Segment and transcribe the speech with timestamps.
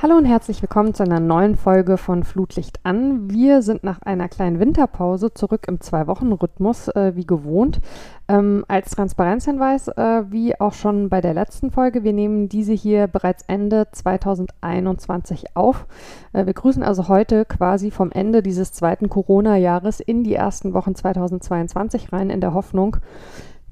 [0.00, 3.32] Hallo und herzlich willkommen zu einer neuen Folge von Flutlicht an.
[3.32, 7.80] Wir sind nach einer kleinen Winterpause zurück im Zwei-Wochen-Rhythmus, äh, wie gewohnt.
[8.28, 13.08] Ähm, als Transparenzhinweis, äh, wie auch schon bei der letzten Folge, wir nehmen diese hier
[13.08, 15.88] bereits Ende 2021 auf.
[16.32, 20.94] Äh, wir grüßen also heute quasi vom Ende dieses zweiten Corona-Jahres in die ersten Wochen
[20.94, 22.98] 2022 rein, in der Hoffnung,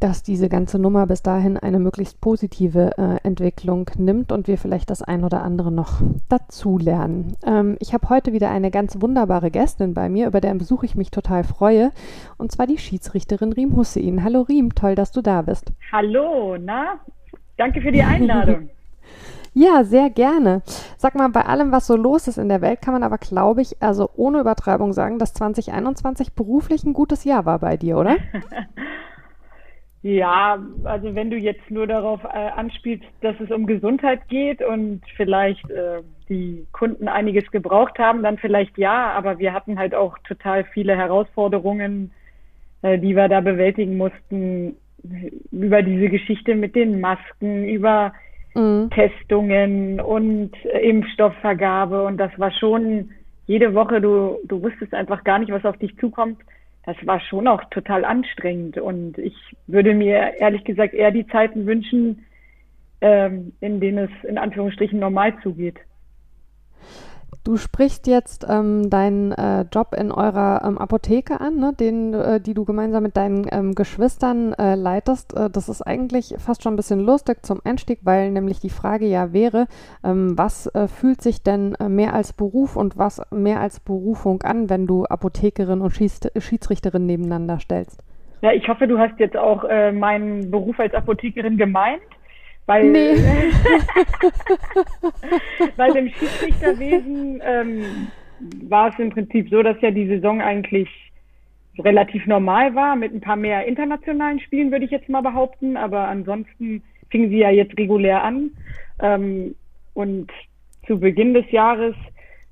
[0.01, 4.91] dass diese ganze Nummer bis dahin eine möglichst positive äh, Entwicklung nimmt und wir vielleicht
[4.91, 7.37] das ein oder andere noch dazu lernen.
[7.45, 10.97] Ähm, ich habe heute wieder eine ganz wunderbare Gästin bei mir, über deren Besuch ich
[10.97, 11.93] mich total freue,
[12.37, 14.23] und zwar die Schiedsrichterin Riem Hussein.
[14.23, 15.73] Hallo Riem, toll, dass du da bist.
[15.93, 17.01] Hallo, na?
[17.57, 18.71] Danke für die Einladung.
[19.59, 20.61] Ja, sehr gerne.
[20.99, 23.63] Sag mal, bei allem, was so los ist in der Welt, kann man aber, glaube
[23.63, 28.17] ich, also ohne Übertreibung sagen, dass 2021 beruflich ein gutes Jahr war bei dir, oder?
[30.07, 35.01] Ja, also wenn du jetzt nur darauf äh, anspielst, dass es um Gesundheit geht und
[35.17, 40.17] vielleicht äh, die Kunden einiges gebraucht haben, dann vielleicht ja, aber wir hatten halt auch
[40.19, 42.13] total viele Herausforderungen,
[42.83, 44.77] äh, die wir da bewältigen mussten,
[45.51, 48.13] über diese Geschichte mit den Masken, über
[48.55, 48.91] mhm.
[48.91, 52.05] Testungen und Impfstoffvergabe.
[52.05, 53.11] Und das war schon
[53.49, 56.39] jede Woche, du, du wusstest einfach gar nicht, was auf dich zukommt
[56.87, 58.79] das war schon auch total anstrengend.
[58.79, 59.35] Und ich
[59.67, 62.25] würde mir ehrlich gesagt eher die Zeiten wünschen,
[63.01, 65.79] ähm, in denen es in Anführungsstrichen normal zugeht.
[67.47, 71.73] Du sprichst jetzt ähm, deinen äh, Job in eurer ähm, Apotheke an, ne?
[71.79, 75.33] Den, äh, die du gemeinsam mit deinen ähm, Geschwistern äh, leitest.
[75.37, 79.07] Äh, das ist eigentlich fast schon ein bisschen lustig zum Einstieg, weil nämlich die Frage
[79.07, 79.69] ja wäre,
[80.03, 84.43] ähm, was äh, fühlt sich denn äh, mehr als Beruf und was mehr als Berufung
[84.43, 88.03] an, wenn du Apothekerin und Schieds Schiedsrichterin nebeneinander stellst?
[88.43, 89.63] Ja, ich hoffe, du hast jetzt auch
[89.93, 92.03] meinen Beruf als Apothekerin gemeint.
[92.67, 93.17] Weil, nee.
[95.77, 98.09] weil im Schiedsrichterwesen ähm,
[98.69, 100.89] war es im Prinzip so, dass ja die Saison eigentlich
[101.79, 105.77] relativ normal war, mit ein paar mehr internationalen Spielen, würde ich jetzt mal behaupten.
[105.77, 108.51] Aber ansonsten fing sie ja jetzt regulär an.
[109.01, 109.55] Ähm,
[109.95, 110.33] und
[110.87, 111.95] zu Beginn des Jahres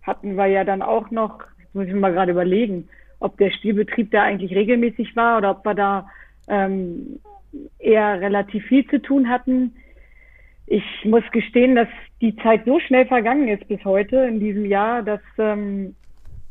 [0.03, 2.89] hatten wir ja dann auch noch, jetzt muss ich mal gerade überlegen,
[3.19, 6.09] ob der Spielbetrieb da eigentlich regelmäßig war oder ob wir da
[6.47, 7.19] ähm,
[7.79, 9.73] eher relativ viel zu tun hatten
[10.67, 11.89] ich muss gestehen, dass
[12.21, 15.95] die Zeit so schnell vergangen ist bis heute in diesem Jahr, dass, ähm,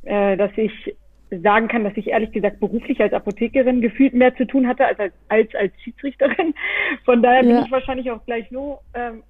[0.03, 0.95] äh, dass ich
[1.41, 4.99] sagen kann, dass ich ehrlich gesagt beruflich als Apothekerin gefühlt mehr zu tun hatte als
[4.99, 6.53] als, als, als Schiedsrichterin.
[7.05, 7.55] Von daher ja.
[7.55, 9.23] bin ich wahrscheinlich auch gleich so ähm,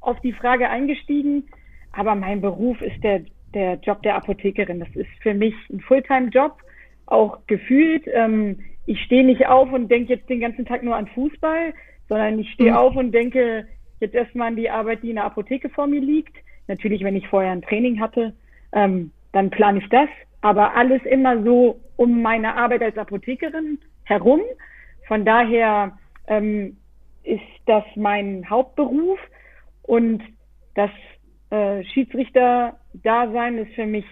[0.00, 1.44] auf die Frage eingestiegen.
[1.92, 3.22] Aber mein Beruf ist der,
[3.54, 4.80] der Job der Apothekerin.
[4.80, 6.58] Das ist für mich ein Fulltime-Job,
[7.06, 8.04] auch gefühlt.
[8.12, 11.72] Ähm, ich stehe nicht auf und denke jetzt den ganzen Tag nur an Fußball,
[12.08, 12.76] sondern ich stehe mhm.
[12.76, 13.66] auf und denke,
[14.00, 16.36] jetzt erstmal die Arbeit, die in der Apotheke vor mir liegt.
[16.66, 18.34] Natürlich, wenn ich vorher ein Training hatte,
[18.72, 20.08] ähm, dann plane ich das.
[20.40, 24.40] Aber alles immer so um meine Arbeit als Apothekerin herum.
[25.06, 26.76] Von daher ähm,
[27.22, 29.18] ist das mein Hauptberuf
[29.82, 30.22] und
[30.74, 30.90] das
[31.50, 34.04] äh, Schiedsrichter-Dasein ist für mich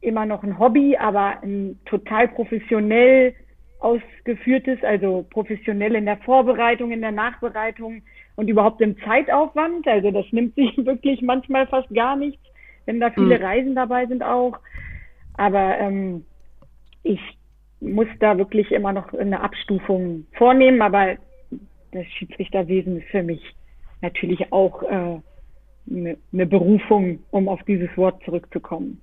[0.00, 3.34] immer noch ein Hobby, aber ein total professionell
[3.80, 8.02] ausgeführtes, also professionell in der Vorbereitung, in der Nachbereitung,
[8.40, 9.86] und überhaupt im Zeitaufwand.
[9.86, 12.42] Also das nimmt sich wirklich manchmal fast gar nichts,
[12.86, 13.44] wenn da viele mhm.
[13.44, 14.58] Reisen dabei sind auch.
[15.34, 16.24] Aber ähm,
[17.02, 17.20] ich
[17.80, 21.16] muss da wirklich immer noch eine Abstufung vornehmen, aber
[21.92, 23.42] das Schiedsrichterwesen ist für mich
[24.00, 25.20] natürlich auch äh,
[25.90, 29.02] eine, eine Berufung, um auf dieses Wort zurückzukommen.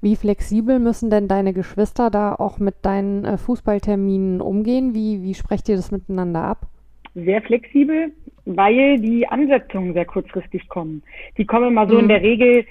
[0.00, 4.94] Wie flexibel müssen denn deine Geschwister da auch mit deinen äh, Fußballterminen umgehen?
[4.94, 6.68] Wie, wie sprecht ihr das miteinander ab?
[7.14, 8.12] sehr flexibel,
[8.44, 11.02] weil die Ansetzungen sehr kurzfristig kommen.
[11.38, 12.00] Die kommen mal so mhm.
[12.00, 12.66] in der Regel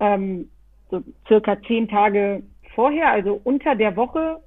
[0.00, 0.48] ähm,
[0.90, 2.42] so circa zehn Tage
[2.74, 4.38] vorher, also unter der Woche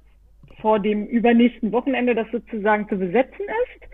[0.60, 3.90] vor dem übernächsten Wochenende, das sozusagen zu besetzen ist.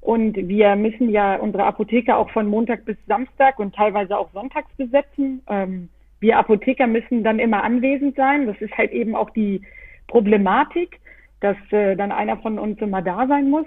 [0.00, 4.72] Und wir müssen ja unsere Apotheker auch von Montag bis Samstag und teilweise auch sonntags
[4.76, 5.42] besetzen.
[5.48, 5.88] Ähm,
[6.20, 8.46] wir Apotheker müssen dann immer anwesend sein.
[8.46, 9.62] Das ist halt eben auch die
[10.06, 11.00] Problematik,
[11.40, 13.66] dass äh, dann einer von uns immer da sein muss.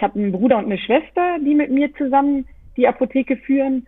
[0.00, 2.46] Ich habe einen Bruder und eine Schwester, die mit mir zusammen
[2.78, 3.86] die Apotheke führen.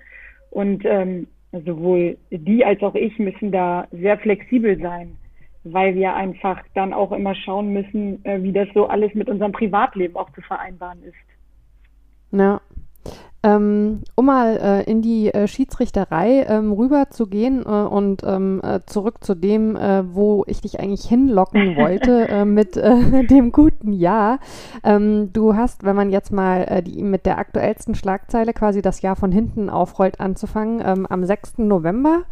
[0.51, 5.17] Und ähm, sowohl die als auch ich müssen da sehr flexibel sein,
[5.65, 9.53] weil wir einfach dann auch immer schauen müssen, äh, wie das so alles mit unserem
[9.53, 12.39] Privatleben auch zu vereinbaren ist.
[12.39, 12.61] Ja.
[13.45, 18.61] Ähm, um mal äh, in die äh, Schiedsrichterei ähm, rüber zu gehen äh, und ähm,
[18.63, 22.77] äh, zurück zu dem, äh, wo ich dich eigentlich hinlocken wollte äh, mit
[23.31, 24.39] dem guten Jahr.
[24.85, 29.17] Ähm, du hast, wenn man jetzt mal die, mit der aktuellsten Schlagzeile quasi das Jahr
[29.17, 31.59] von hinten aufrollt, anzufangen, ähm, am 6.
[31.59, 32.23] November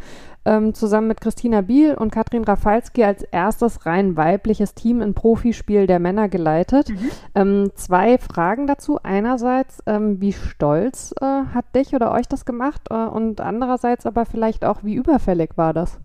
[0.45, 5.87] ähm, zusammen mit Christina Biel und Katrin Rafalski als erstes rein weibliches Team im Profispiel
[5.87, 6.89] der Männer geleitet.
[6.89, 7.09] Mhm.
[7.35, 8.99] Ähm, zwei Fragen dazu.
[9.03, 12.81] Einerseits, ähm, wie stolz äh, hat dich oder euch das gemacht?
[12.89, 15.99] Äh, und andererseits aber vielleicht auch, wie überfällig war das?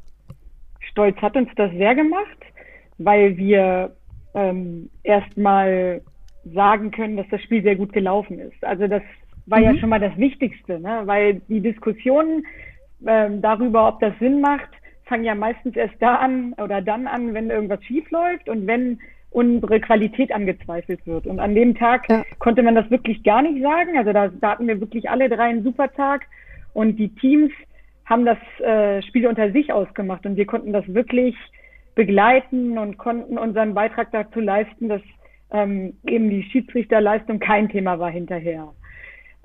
[0.80, 2.38] Stolz hat uns das sehr gemacht,
[2.98, 3.94] weil wir
[4.34, 6.02] ähm, erstmal
[6.44, 8.62] sagen können, dass das Spiel sehr gut gelaufen ist.
[8.62, 9.02] Also das
[9.46, 9.64] war mhm.
[9.64, 11.02] ja schon mal das Wichtigste, ne?
[11.04, 12.44] weil die Diskussionen
[13.06, 14.68] ähm, darüber, ob das Sinn macht,
[15.04, 18.98] fangen ja meistens erst da an oder dann an, wenn irgendwas schief läuft und wenn
[19.30, 21.26] unsere Qualität angezweifelt wird.
[21.26, 22.24] Und an dem Tag ja.
[22.38, 23.98] konnte man das wirklich gar nicht sagen.
[23.98, 26.26] Also da, da hatten wir wirklich alle drei einen super Tag
[26.72, 27.52] und die Teams
[28.06, 31.36] haben das äh, Spiel unter sich ausgemacht und wir konnten das wirklich
[31.94, 35.02] begleiten und konnten unseren Beitrag dazu leisten, dass
[35.50, 38.72] ähm, eben die Schiedsrichterleistung kein Thema war hinterher.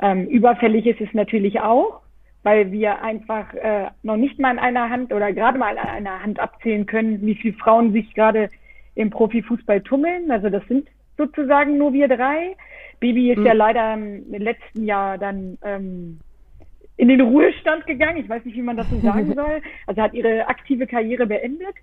[0.02, 2.01] Ähm, überfällig ist es natürlich auch,
[2.44, 6.24] weil wir einfach äh, noch nicht mal in einer Hand oder gerade mal in einer
[6.24, 8.50] Hand abzählen können, wie viele Frauen sich gerade
[8.96, 10.32] im Profifußball tummeln.
[10.32, 12.56] Also das sind sozusagen nur wir drei.
[13.00, 13.46] Bibi ist mhm.
[13.46, 16.20] ja leider im letzten Jahr dann ähm,
[16.98, 18.18] in den Ruhestand gegangen.
[18.18, 19.62] Ich weiß nicht, wie man das so sagen soll.
[19.88, 21.76] Also hat ihre aktive Karriere beendet.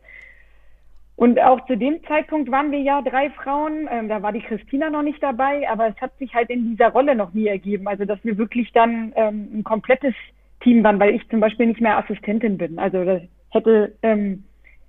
[1.15, 3.89] Und auch zu dem Zeitpunkt waren wir ja drei Frauen.
[3.91, 6.91] Ähm, da war die Christina noch nicht dabei, aber es hat sich halt in dieser
[6.91, 7.89] Rolle noch nie ergeben.
[7.89, 10.15] Also dass wir wirklich dann ähm, ein komplettes
[10.61, 12.79] Team waren, weil ich zum Beispiel nicht mehr Assistentin bin.
[12.79, 14.45] Also das hätte ähm,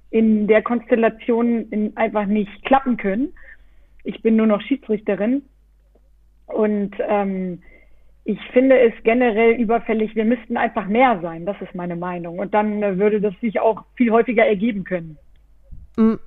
[0.09, 3.33] in der Konstellation in, einfach nicht klappen können.
[4.03, 5.43] Ich bin nur noch Schiedsrichterin
[6.47, 7.61] und ähm,
[8.23, 12.39] ich finde es generell überfällig, wir müssten einfach mehr sein, das ist meine Meinung.
[12.39, 15.17] Und dann äh, würde das sich auch viel häufiger ergeben können.
[15.97, 16.19] Mhm.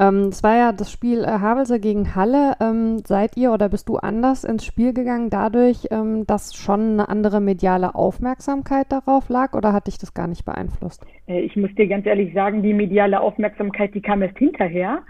[0.00, 2.54] Ähm, es war ja das Spiel äh, Havelse gegen Halle.
[2.60, 7.08] Ähm, seid ihr oder bist du anders ins Spiel gegangen dadurch, ähm, dass schon eine
[7.08, 11.06] andere mediale Aufmerksamkeit darauf lag oder hat dich das gar nicht beeinflusst?
[11.26, 15.02] Äh, ich muss dir ganz ehrlich sagen, die mediale Aufmerksamkeit, die kam erst hinterher,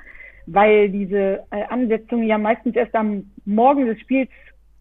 [0.46, 4.28] weil diese äh, Ansetzungen ja meistens erst am Morgen des Spiels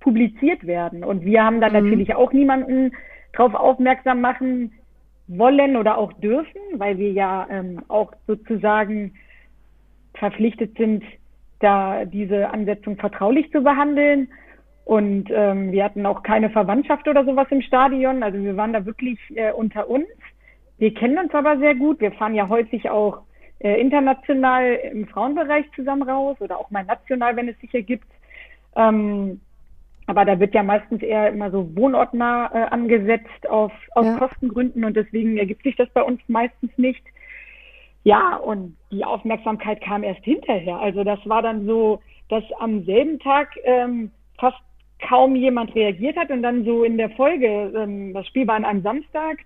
[0.01, 1.03] publiziert werden.
[1.03, 1.85] Und wir haben da mhm.
[1.85, 2.91] natürlich auch niemanden
[3.31, 4.73] darauf aufmerksam machen
[5.27, 9.13] wollen oder auch dürfen, weil wir ja ähm, auch sozusagen
[10.13, 11.03] verpflichtet sind,
[11.59, 14.29] da diese Ansetzung vertraulich zu behandeln.
[14.85, 18.21] Und ähm, wir hatten auch keine Verwandtschaft oder sowas im Stadion.
[18.21, 20.07] Also wir waren da wirklich äh, unter uns.
[20.77, 22.01] Wir kennen uns aber sehr gut.
[22.01, 23.21] Wir fahren ja häufig auch
[23.59, 28.07] äh, international im Frauenbereich zusammen raus oder auch mal national, wenn es sich ergibt.
[28.75, 29.39] Ähm,
[30.05, 34.17] aber da wird ja meistens eher immer so wohnortnah äh, angesetzt auf, aus ja.
[34.17, 37.03] Kostengründen und deswegen ergibt sich das bei uns meistens nicht.
[38.03, 40.77] Ja, und die Aufmerksamkeit kam erst hinterher.
[40.77, 44.57] Also das war dann so, dass am selben Tag ähm, fast
[45.07, 48.65] kaum jemand reagiert hat und dann so in der Folge, ähm, das Spiel war an
[48.65, 49.37] einem Samstag,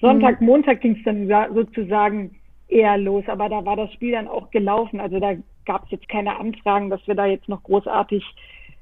[0.00, 0.46] Sonntag, mhm.
[0.48, 2.36] Montag ging es dann sozusagen
[2.68, 5.00] eher los, aber da war das Spiel dann auch gelaufen.
[5.00, 8.24] Also da gab es jetzt keine Anfragen, dass wir da jetzt noch großartig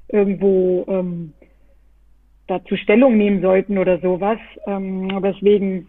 [0.09, 1.33] irgendwo ähm,
[2.47, 4.39] dazu Stellung nehmen sollten oder sowas.
[4.67, 5.87] Ähm, deswegen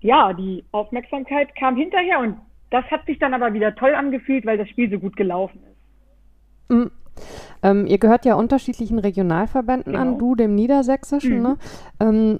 [0.00, 2.36] ja, die Aufmerksamkeit kam hinterher und
[2.70, 6.70] das hat sich dann aber wieder toll angefühlt, weil das Spiel so gut gelaufen ist.
[6.70, 6.90] Mhm.
[7.62, 10.04] Ähm, ihr gehört ja unterschiedlichen Regionalverbänden genau.
[10.04, 11.38] an, du dem Niedersächsischen.
[11.38, 11.42] Mhm.
[11.42, 11.58] Ne?
[12.00, 12.38] Ähm,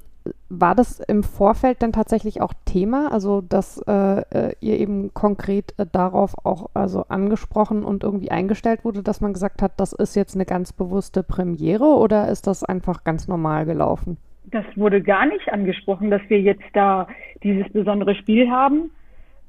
[0.49, 5.75] war das im Vorfeld dann tatsächlich auch Thema, also dass äh, äh, ihr eben konkret
[5.78, 10.16] äh, darauf auch also angesprochen und irgendwie eingestellt wurde, dass man gesagt hat, das ist
[10.16, 14.19] jetzt eine ganz bewusste Premiere oder ist das einfach ganz normal gelaufen?
[14.50, 17.09] Das wurde gar nicht angesprochen, dass wir jetzt da
[17.43, 18.91] dieses besondere Spiel haben.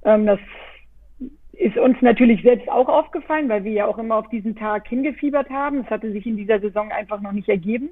[0.04, 0.39] Ähm, das
[1.54, 5.50] ist uns natürlich selbst auch aufgefallen, weil wir ja auch immer auf diesen Tag hingefiebert
[5.50, 5.82] haben.
[5.82, 7.89] Es hatte sich in dieser Saison einfach noch nicht ergeben,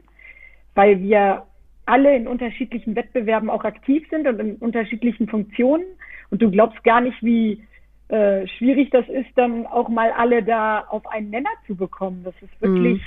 [0.76, 1.44] weil wir
[1.86, 5.86] alle in unterschiedlichen Wettbewerben auch aktiv sind und in unterschiedlichen Funktionen.
[6.30, 7.64] Und du glaubst gar nicht, wie
[8.08, 12.24] äh, schwierig das ist, dann auch mal alle da auf einen Nenner zu bekommen.
[12.24, 13.02] Das ist wirklich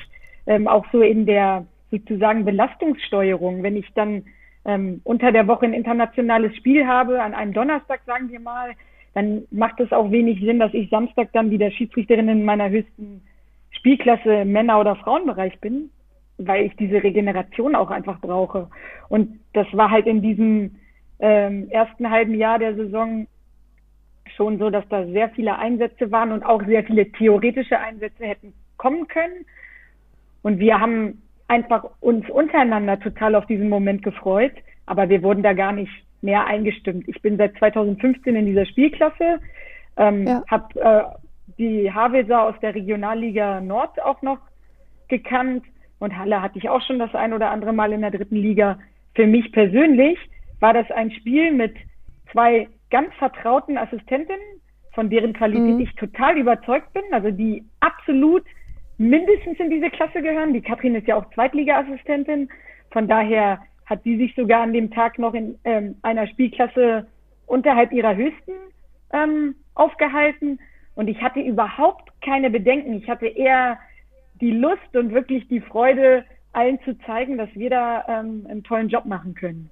[0.47, 0.52] mhm.
[0.52, 3.62] ähm, auch so in der sozusagen Belastungssteuerung.
[3.62, 4.25] Wenn ich dann
[4.64, 8.73] ähm, unter der Woche ein internationales Spiel habe, an einem Donnerstag, sagen wir mal,
[9.14, 13.23] dann macht es auch wenig Sinn, dass ich Samstag dann wieder Schiedsrichterin in meiner höchsten
[13.71, 15.90] Spielklasse Männer- oder Frauenbereich bin,
[16.37, 18.68] weil ich diese Regeneration auch einfach brauche.
[19.09, 20.76] Und das war halt in diesem
[21.21, 23.26] ähm, ersten halben Jahr der Saison
[24.37, 28.52] schon so, dass da sehr viele Einsätze waren und auch sehr viele theoretische Einsätze hätten
[28.76, 29.45] kommen können.
[30.42, 34.52] Und wir haben einfach uns untereinander total auf diesen Moment gefreut,
[34.87, 37.09] aber wir wurden da gar nicht mehr eingestimmt.
[37.09, 39.40] Ich bin seit 2015 in dieser Spielklasse,
[39.97, 40.43] ähm, ja.
[40.49, 41.02] habe äh,
[41.59, 44.38] die Havelser aus der Regionalliga Nord auch noch
[45.09, 45.64] gekannt
[45.99, 48.78] und Halle hatte ich auch schon das ein oder andere Mal in der dritten Liga.
[49.14, 50.19] Für mich persönlich
[50.61, 51.75] war das ein Spiel mit
[52.31, 54.61] zwei ganz vertrauten Assistentinnen,
[54.95, 55.81] von deren Qualität mhm.
[55.81, 58.45] ich total überzeugt bin, also die absolut
[58.99, 60.52] mindestens in diese Klasse gehören.
[60.52, 62.49] Die Katrin ist ja auch Zweitliga-Assistentin.
[62.90, 67.07] Von daher hat sie sich sogar an dem Tag noch in ähm, einer Spielklasse
[67.47, 68.52] unterhalb ihrer höchsten
[69.12, 70.59] ähm, aufgehalten.
[70.95, 72.95] Und ich hatte überhaupt keine Bedenken.
[72.95, 73.78] Ich hatte eher
[74.40, 78.88] die Lust und wirklich die Freude, allen zu zeigen, dass wir da ähm, einen tollen
[78.88, 79.71] Job machen können.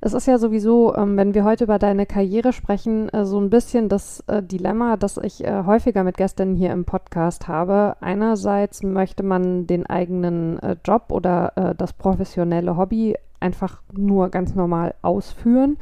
[0.00, 3.50] Es ist ja sowieso, ähm, wenn wir heute über deine Karriere sprechen, äh, so ein
[3.50, 7.96] bisschen das äh, Dilemma, das ich äh, häufiger mit Gästen hier im Podcast habe.
[8.00, 14.54] Einerseits möchte man den eigenen äh, Job oder äh, das professionelle Hobby einfach nur ganz
[14.54, 15.76] normal ausführen.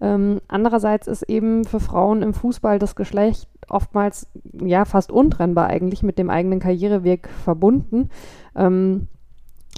[0.00, 6.02] Ähm, andererseits ist eben für Frauen im Fußball das Geschlecht oftmals ja fast untrennbar eigentlich
[6.02, 8.10] mit dem eigenen Karriereweg verbunden.
[8.54, 9.08] Ähm,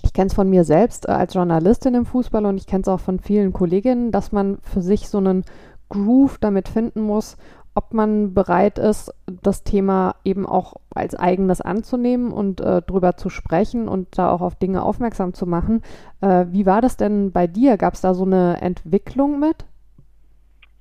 [0.08, 2.88] ich kenne es von mir selbst äh, als Journalistin im Fußball und ich kenne es
[2.88, 5.44] auch von vielen Kolleginnen, dass man für sich so einen
[5.90, 7.36] Groove damit finden muss,
[7.74, 13.28] ob man bereit ist, das Thema eben auch als eigenes anzunehmen und äh, drüber zu
[13.28, 15.82] sprechen und da auch auf Dinge aufmerksam zu machen.
[16.22, 17.76] Äh, wie war das denn bei dir?
[17.76, 19.66] Gab es da so eine Entwicklung mit?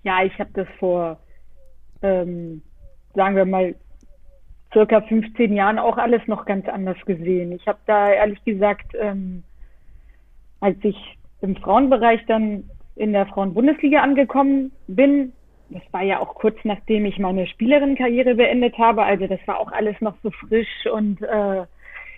[0.04, 1.20] Ja, ich habe das vor,
[2.02, 2.62] ähm,
[3.14, 3.76] sagen wir mal,
[4.78, 7.52] circa 15 Jahren auch alles noch ganz anders gesehen.
[7.52, 9.42] Ich habe da ehrlich gesagt, ähm,
[10.60, 15.34] als ich im Frauenbereich dann in der Frauenbundesliga angekommen bin,
[15.70, 19.72] das war ja auch kurz nachdem ich meine Spielerinnenkarriere beendet habe, also das war auch
[19.72, 21.66] alles noch so frisch und äh,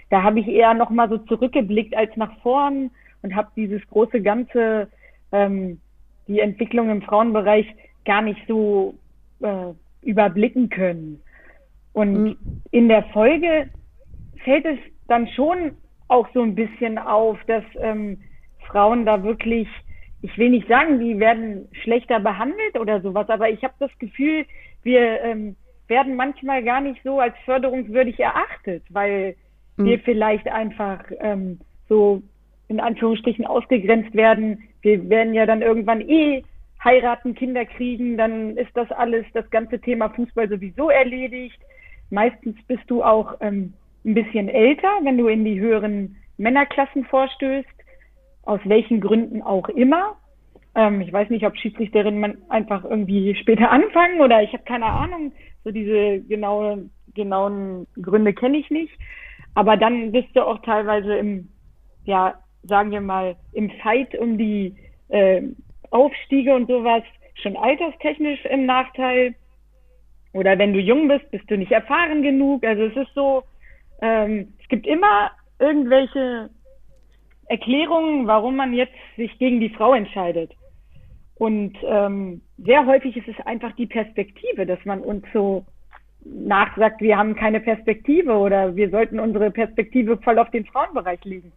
[0.09, 4.21] da habe ich eher noch mal so zurückgeblickt als nach vorn und habe dieses große
[4.21, 4.89] ganze
[5.31, 5.79] ähm,
[6.27, 7.67] die Entwicklung im Frauenbereich
[8.03, 8.95] gar nicht so
[9.39, 11.21] äh, überblicken können.
[11.99, 12.37] Und mhm.
[12.71, 13.69] in der Folge
[14.45, 14.79] fällt es
[15.09, 15.71] dann schon
[16.07, 18.19] auch so ein bisschen auf, dass ähm,
[18.67, 19.67] Frauen da wirklich,
[20.21, 24.45] ich will nicht sagen, die werden schlechter behandelt oder sowas, aber ich habe das Gefühl,
[24.81, 25.57] wir ähm,
[25.89, 29.35] werden manchmal gar nicht so als förderungswürdig erachtet, weil
[29.75, 29.83] mhm.
[29.83, 32.21] wir vielleicht einfach ähm, so
[32.69, 34.63] in Anführungsstrichen ausgegrenzt werden.
[34.81, 36.43] Wir werden ja dann irgendwann eh
[36.81, 41.59] heiraten, Kinder kriegen, dann ist das alles, das ganze Thema Fußball sowieso erledigt.
[42.09, 43.73] Meistens bist du auch ähm,
[44.05, 47.67] ein bisschen älter, wenn du in die höheren Männerklassen vorstößt,
[48.43, 50.15] aus welchen Gründen auch immer.
[50.75, 55.31] Ähm, ich weiß nicht, ob Schiedsrichterinnen einfach irgendwie später anfangen oder ich habe keine Ahnung.
[55.63, 58.93] So diese genauen, genauen Gründe kenne ich nicht.
[59.55, 61.49] Aber dann bist du auch teilweise im,
[62.05, 64.75] ja, sagen wir mal, im Fight um die
[65.09, 65.41] äh,
[65.91, 67.03] Aufstiege und sowas
[67.41, 69.35] schon alterstechnisch im Nachteil.
[70.33, 72.63] Oder wenn du jung bist, bist du nicht erfahren genug.
[72.63, 73.43] Also es ist so,
[74.01, 76.49] ähm, es gibt immer irgendwelche
[77.47, 80.51] Erklärungen, warum man jetzt sich gegen die Frau entscheidet.
[81.35, 85.65] Und ähm, sehr häufig ist es einfach die Perspektive, dass man uns so
[86.23, 91.51] nachsagt, wir haben keine Perspektive oder wir sollten unsere Perspektive voll auf den Frauenbereich legen.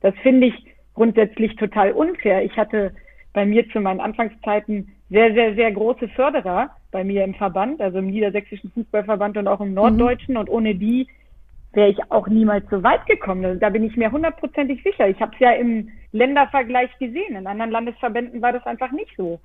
[0.00, 2.44] Das finde ich grundsätzlich total unfair.
[2.44, 2.92] Ich hatte
[3.32, 7.98] bei mir zu meinen Anfangszeiten sehr, sehr, sehr große Förderer bei mir im Verband, also
[7.98, 10.34] im Niedersächsischen Fußballverband und auch im Norddeutschen.
[10.34, 10.40] Mhm.
[10.40, 11.06] Und ohne die
[11.72, 13.44] wäre ich auch niemals so weit gekommen.
[13.44, 15.08] Also da bin ich mir hundertprozentig sicher.
[15.08, 17.36] Ich habe es ja im Ländervergleich gesehen.
[17.36, 19.40] In anderen Landesverbänden war das einfach nicht so.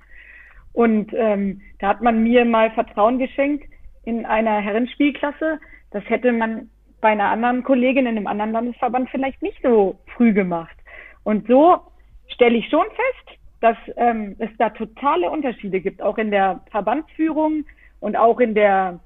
[0.72, 3.64] Und ähm, da hat man mir mal Vertrauen geschenkt
[4.04, 5.60] in einer Herrenspielklasse.
[5.92, 6.68] Das hätte man
[7.00, 10.76] bei einer anderen Kollegin in einem anderen Landesverband vielleicht nicht so früh gemacht.
[11.22, 11.78] Und so
[12.26, 13.33] stelle ich schon fest,
[13.64, 17.64] dass ähm, es da totale Unterschiede gibt, auch in der Verbandsführung
[17.98, 19.00] und auch in der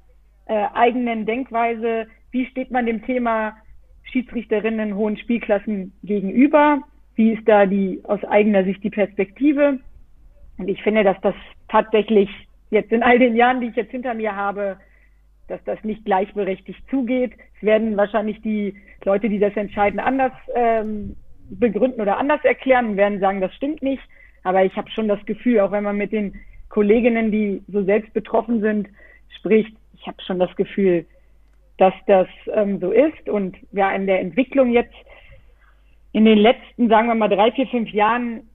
[0.47, 2.07] äh, eigenen Denkweise.
[2.31, 3.55] Wie steht man dem Thema
[4.11, 6.81] Schiedsrichterinnen in hohen Spielklassen gegenüber?
[7.15, 9.79] Wie ist da die aus eigener Sicht die Perspektive?
[10.57, 11.35] Und ich finde, dass das
[11.69, 12.29] tatsächlich
[12.69, 14.75] jetzt in all den Jahren, die ich jetzt hinter mir habe,
[15.47, 17.31] dass das nicht gleichberechtigt zugeht.
[17.55, 18.75] Es werden wahrscheinlich die
[19.05, 21.15] Leute, die das entscheiden, anders ähm,
[21.49, 24.03] begründen oder anders erklären, werden sagen, das stimmt nicht.
[24.43, 26.33] Aber ich habe schon das Gefühl, auch wenn man mit den
[26.69, 28.87] Kolleginnen, die so selbst betroffen sind,
[29.37, 31.05] spricht, ich habe schon das Gefühl,
[31.77, 33.29] dass das ähm, so ist.
[33.29, 34.93] Und ja, in der Entwicklung jetzt
[36.11, 38.49] in den letzten, sagen wir mal, drei, vier, fünf Jahren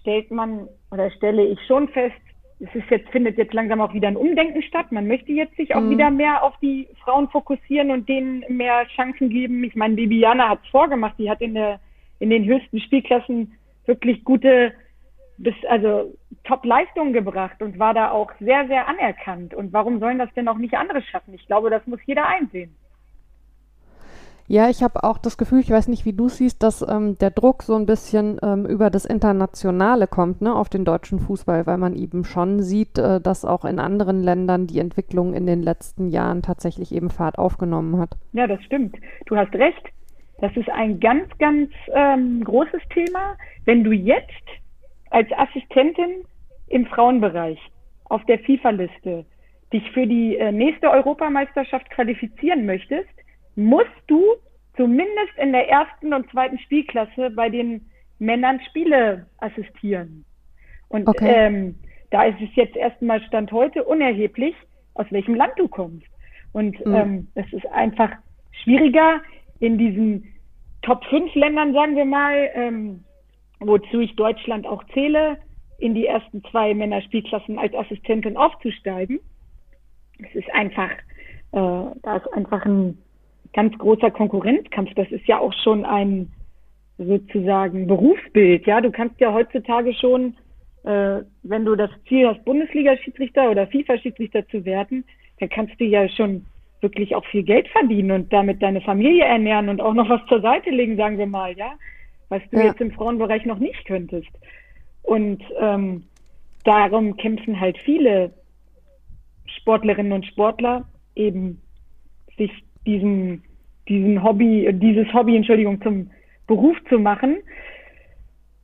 [0.00, 2.16] stellt man oder stelle ich schon fest,
[2.58, 4.90] es ist jetzt, findet jetzt langsam auch wieder ein Umdenken statt.
[4.90, 5.90] Man möchte jetzt sich auch mhm.
[5.90, 9.62] wieder mehr auf die Frauen fokussieren und denen mehr Chancen geben.
[9.64, 11.80] Ich meine, Bibiana hat es vorgemacht, die hat in der,
[12.18, 13.52] in den höchsten Spielklassen
[13.84, 14.72] wirklich gute,
[15.38, 16.14] bis, also
[16.44, 19.54] Top-Leistungen gebracht und war da auch sehr, sehr anerkannt.
[19.54, 21.34] Und warum sollen das denn auch nicht andere schaffen?
[21.34, 22.74] Ich glaube, das muss jeder einsehen.
[24.48, 27.30] Ja, ich habe auch das Gefühl, ich weiß nicht, wie du siehst, dass ähm, der
[27.30, 31.78] Druck so ein bisschen ähm, über das Internationale kommt, ne, auf den deutschen Fußball, weil
[31.78, 36.10] man eben schon sieht, äh, dass auch in anderen Ländern die Entwicklung in den letzten
[36.10, 38.10] Jahren tatsächlich eben Fahrt aufgenommen hat.
[38.34, 38.94] Ja, das stimmt.
[39.26, 39.82] Du hast recht.
[40.38, 43.36] Das ist ein ganz, ganz ähm, großes Thema.
[43.64, 44.30] Wenn du jetzt
[45.10, 46.24] als Assistentin
[46.68, 47.58] im Frauenbereich
[48.04, 49.24] auf der FIFA-Liste
[49.72, 53.08] dich für die äh, nächste Europameisterschaft qualifizieren möchtest,
[53.56, 54.22] musst du
[54.76, 60.24] zumindest in der ersten und zweiten Spielklasse bei den Männern Spiele assistieren.
[60.88, 61.32] Und okay.
[61.34, 61.74] ähm,
[62.10, 64.54] da ist es jetzt erstmal Stand heute unerheblich,
[64.94, 66.06] aus welchem Land du kommst.
[66.52, 66.94] Und mhm.
[66.94, 68.10] ähm, es ist einfach
[68.62, 69.20] schwieriger
[69.58, 70.32] in diesen
[70.82, 73.04] Top 5 Ländern, sagen wir mal, ähm,
[73.60, 75.38] wozu ich Deutschland auch zähle,
[75.78, 79.20] in die ersten zwei Männerspielklassen als Assistentin aufzusteigen.
[80.18, 80.90] Es ist einfach,
[81.52, 82.98] äh, da ist einfach ein
[83.52, 84.94] ganz großer Konkurrenzkampf.
[84.94, 86.32] Das ist ja auch schon ein
[86.98, 88.66] sozusagen Berufsbild.
[88.66, 90.34] Ja, du kannst ja heutzutage schon,
[90.84, 95.04] äh, wenn du das Ziel hast, Bundesliga-Schiedsrichter oder FIFA-Schiedsrichter zu werden,
[95.40, 96.46] dann kannst du ja schon
[96.80, 100.40] wirklich auch viel Geld verdienen und damit deine Familie ernähren und auch noch was zur
[100.40, 101.72] Seite legen, sagen wir mal, ja,
[102.28, 102.66] was du ja.
[102.66, 104.30] jetzt im Frauenbereich noch nicht könntest.
[105.02, 106.04] Und ähm,
[106.64, 108.32] darum kämpfen halt viele
[109.46, 111.60] Sportlerinnen und Sportler eben
[112.36, 112.50] sich
[112.86, 113.42] diesen,
[113.88, 116.10] diesen Hobby, dieses Hobby, Entschuldigung, zum
[116.46, 117.38] Beruf zu machen.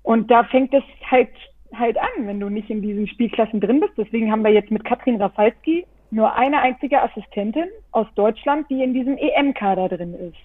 [0.02, 1.31] Und da fängt es halt
[1.75, 3.95] halt an, wenn du nicht in diesen Spielklassen drin bist.
[3.97, 8.92] Deswegen haben wir jetzt mit Katrin Rafalski nur eine einzige Assistentin aus Deutschland, die in
[8.92, 10.37] diesem EM-Kader drin ist.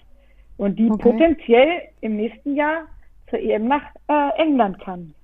[0.56, 1.10] Und die okay.
[1.10, 2.86] potenziell im nächsten Jahr
[3.30, 5.14] zur EM nach äh, England kann.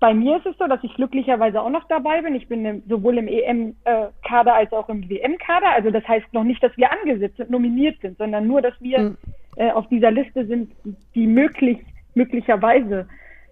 [0.00, 2.34] Bei mir ist es so, dass ich glücklicherweise auch noch dabei bin.
[2.34, 5.70] Ich bin sowohl im EM-Kader als auch im WM-Kader.
[5.76, 8.98] Also das heißt noch nicht, dass wir angesetzt und nominiert sind, sondern nur, dass wir
[8.98, 9.16] mhm.
[9.56, 10.72] äh, auf dieser Liste sind,
[11.14, 11.78] die möglich,
[12.14, 13.06] möglicherweise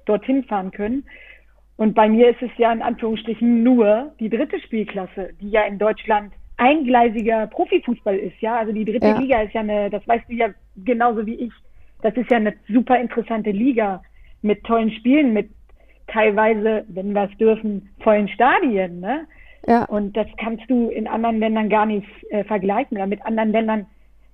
[0.06, 1.04] dorthin fahren können.
[1.76, 5.78] Und bei mir ist es ja in Anführungsstrichen nur die dritte Spielklasse, die ja in
[5.78, 8.40] Deutschland eingleisiger Profifußball ist.
[8.40, 9.18] Ja, also die dritte ja.
[9.18, 11.52] Liga ist ja eine, das weißt du ja genauso wie ich.
[12.02, 14.02] Das ist ja eine super interessante Liga
[14.42, 15.50] mit tollen Spielen, mit
[16.06, 19.00] teilweise, wenn wir es dürfen, vollen Stadien.
[19.00, 19.26] Ne?
[19.66, 19.84] Ja.
[19.84, 22.96] Und das kannst du in anderen Ländern gar nicht äh, vergleichen.
[22.96, 23.86] Oder mit anderen Ländern,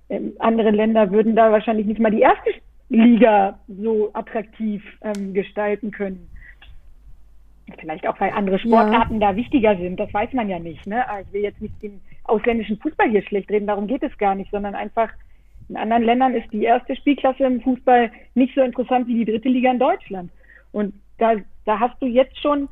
[0.09, 2.51] äh, andere Länder würden da wahrscheinlich nicht mal die erste
[2.89, 6.29] Liga so attraktiv ähm, gestalten können.
[7.79, 9.31] Vielleicht auch, weil andere Sportarten ja.
[9.31, 10.87] da wichtiger sind, das weiß man ja nicht.
[10.87, 11.03] Ne?
[11.25, 14.51] Ich will jetzt nicht den ausländischen Fußball hier schlecht reden, darum geht es gar nicht,
[14.51, 15.09] sondern einfach,
[15.69, 19.49] in anderen Ländern ist die erste Spielklasse im Fußball nicht so interessant wie die dritte
[19.49, 20.31] Liga in Deutschland.
[20.71, 22.69] Und da, da hast du jetzt schon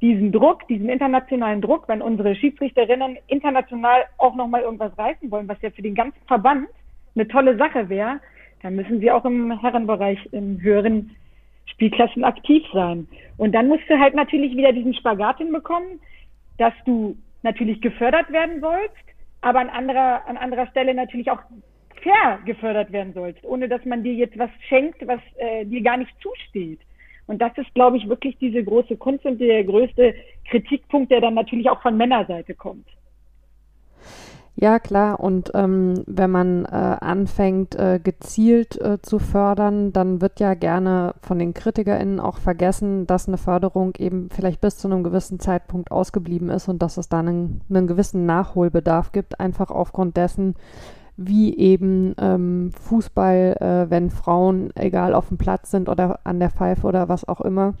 [0.00, 5.60] diesen Druck, diesen internationalen Druck, wenn unsere Schiedsrichterinnen international auch nochmal irgendwas reißen wollen, was
[5.62, 6.68] ja für den ganzen Verband
[7.14, 8.20] eine tolle Sache wäre,
[8.62, 11.16] dann müssen sie auch im Herrenbereich in höheren
[11.66, 13.08] Spielklassen aktiv sein.
[13.36, 16.00] Und dann musst du halt natürlich wieder diesen Spagat hinbekommen,
[16.58, 18.94] dass du natürlich gefördert werden sollst,
[19.40, 21.40] aber an anderer, an anderer Stelle natürlich auch
[22.04, 25.96] fair gefördert werden sollst, ohne dass man dir jetzt was schenkt, was äh, dir gar
[25.96, 26.80] nicht zusteht.
[27.26, 30.14] Und das ist, glaube ich, wirklich diese große Kunst und der größte
[30.48, 32.86] Kritikpunkt, der dann natürlich auch von Männerseite kommt.
[34.56, 35.18] Ja, klar.
[35.18, 41.14] Und ähm, wenn man äh, anfängt, äh, gezielt äh, zu fördern, dann wird ja gerne
[41.22, 45.90] von den KritikerInnen auch vergessen, dass eine Förderung eben vielleicht bis zu einem gewissen Zeitpunkt
[45.90, 50.54] ausgeblieben ist und dass es da einen, einen gewissen Nachholbedarf gibt, einfach aufgrund dessen,
[51.16, 56.50] wie eben ähm, Fußball, äh, wenn Frauen egal auf dem Platz sind oder an der
[56.50, 57.74] Pfeife oder was auch immer,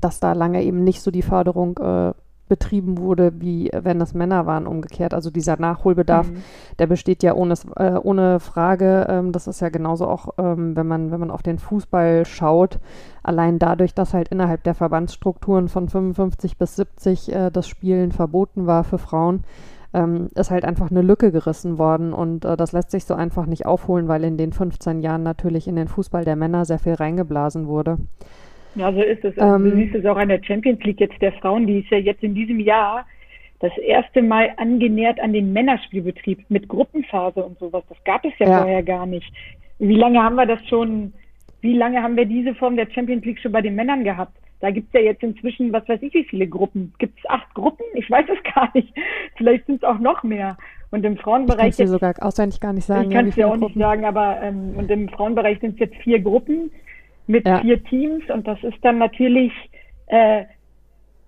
[0.00, 2.12] dass da lange eben nicht so die Förderung äh,
[2.50, 5.14] betrieben wurde, wie wenn das Männer waren, umgekehrt.
[5.14, 6.42] Also dieser Nachholbedarf, mhm.
[6.80, 9.06] der besteht ja ohne, äh, ohne Frage.
[9.08, 12.80] Ähm, das ist ja genauso auch, ähm, wenn man, wenn man auf den Fußball schaut,
[13.22, 18.66] allein dadurch, dass halt innerhalb der Verbandsstrukturen von 55 bis 70 äh, das Spielen verboten
[18.66, 19.44] war für Frauen,
[19.92, 23.46] ähm, ist halt einfach eine Lücke gerissen worden und äh, das lässt sich so einfach
[23.46, 26.94] nicht aufholen, weil in den 15 Jahren natürlich in den Fußball der Männer sehr viel
[26.94, 27.98] reingeblasen wurde.
[28.76, 29.34] Ja, so ist es.
[29.36, 31.98] Ähm, du siehst es auch an der Champions League jetzt der Frauen, die ist ja
[31.98, 33.04] jetzt in diesem Jahr
[33.58, 37.84] das erste Mal angenähert an den Männerspielbetrieb mit Gruppenphase und sowas.
[37.88, 39.30] Das gab es ja, ja, vorher gar nicht.
[39.78, 41.12] Wie lange haben wir das schon,
[41.60, 44.32] wie lange haben wir diese Form der Champions League schon bei den Männern gehabt?
[44.60, 46.92] Da gibt's ja jetzt inzwischen, was weiß ich, wie viele Gruppen.
[46.98, 47.84] Gibt's acht Gruppen?
[47.94, 48.92] Ich weiß es gar nicht.
[49.36, 50.56] Vielleicht sind es auch noch mehr.
[50.90, 51.70] Und im Frauenbereich.
[51.70, 53.10] Ich kann es sogar auswendig gar nicht sagen.
[53.10, 53.66] Ich kann es ja auch Gruppen.
[53.66, 56.70] nicht sagen, aber ähm, und im Frauenbereich sind es jetzt vier Gruppen
[57.26, 57.60] mit ja.
[57.60, 59.52] vier Teams und das ist dann natürlich
[60.08, 60.44] äh,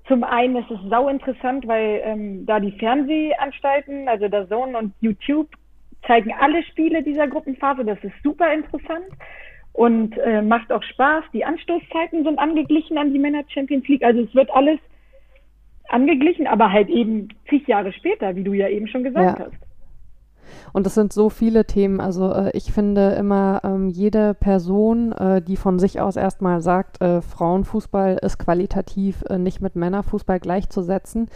[0.08, 4.92] zum einen ist es sau interessant, weil ähm, da die Fernsehanstalten, also der Zone und
[5.00, 5.48] YouTube
[6.06, 7.84] zeigen alle Spiele dieser Gruppenphase.
[7.84, 9.06] Das ist super interessant
[9.72, 11.24] und äh, macht auch Spaß.
[11.32, 14.04] Die Anstoßzeiten sind angeglichen an die Männer Champions League.
[14.04, 14.78] Also es wird alles
[15.88, 19.46] angeglichen, aber halt eben zig Jahre später, wie du ja eben schon gesagt ja.
[19.46, 19.72] hast.
[20.72, 22.00] Und es sind so viele Themen.
[22.00, 27.00] Also äh, ich finde immer, ähm, jede Person, äh, die von sich aus erstmal sagt,
[27.02, 31.28] äh, Frauenfußball ist qualitativ äh, nicht mit Männerfußball gleichzusetzen,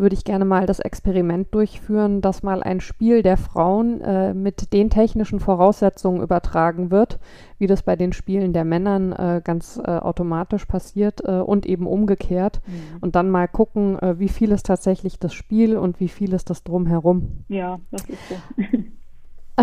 [0.00, 4.72] würde ich gerne mal das Experiment durchführen, dass mal ein Spiel der Frauen äh, mit
[4.72, 7.18] den technischen Voraussetzungen übertragen wird,
[7.58, 11.86] wie das bei den Spielen der Männern äh, ganz äh, automatisch passiert äh, und eben
[11.86, 12.60] umgekehrt.
[12.66, 12.98] Mhm.
[13.00, 16.50] Und dann mal gucken, äh, wie viel ist tatsächlich das Spiel und wie viel ist
[16.50, 17.44] das drumherum.
[17.48, 18.34] Ja, das ist so.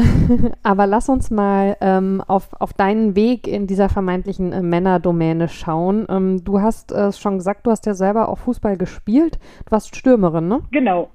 [0.63, 6.05] Aber lass uns mal ähm, auf, auf deinen Weg in dieser vermeintlichen äh, Männerdomäne schauen.
[6.09, 9.39] Ähm, du hast es äh, schon gesagt, du hast ja selber auch Fußball gespielt.
[9.65, 10.61] Du warst Stürmerin, ne?
[10.71, 11.09] Genau.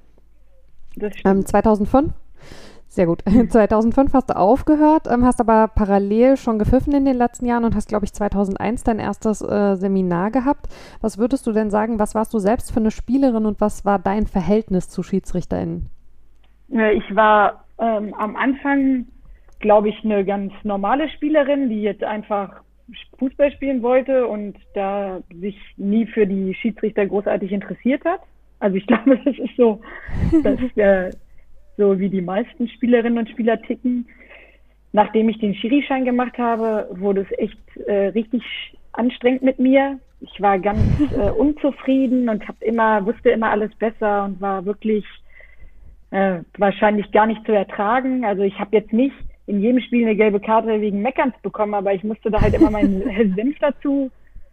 [1.25, 2.13] Ähm, 2005?
[2.89, 3.23] Sehr gut.
[3.49, 7.75] 2005 hast du aufgehört, ähm, hast aber parallel schon gepfiffen in den letzten Jahren und
[7.75, 10.67] hast, glaube ich, 2001 dein erstes äh, Seminar gehabt.
[11.01, 13.99] Was würdest du denn sagen, was warst du selbst für eine Spielerin und was war
[13.99, 15.89] dein Verhältnis zu SchiedsrichterInnen?
[16.69, 19.07] Ich war ähm, am Anfang,
[19.59, 22.63] glaube ich, eine ganz normale Spielerin, die jetzt einfach
[23.19, 28.21] Fußball spielen wollte und da sich nie für die Schiedsrichter großartig interessiert hat.
[28.61, 29.81] Also ich glaube, das ist so,
[30.43, 31.11] dass äh,
[31.77, 34.07] so wie die meisten Spielerinnen und Spieler ticken.
[34.93, 38.43] Nachdem ich den Schiri-Schein gemacht habe, wurde es echt äh, richtig
[38.93, 39.99] anstrengend mit mir.
[40.21, 40.81] Ich war ganz
[41.17, 45.05] äh, unzufrieden und habe immer wusste immer alles besser und war wirklich
[46.13, 48.25] äh, wahrscheinlich gar nicht zu ertragen.
[48.25, 51.95] Also ich habe jetzt nicht in jedem Spiel eine gelbe Karte wegen Meckerns bekommen, aber
[51.95, 54.11] ich musste da halt immer meinen Senf dazu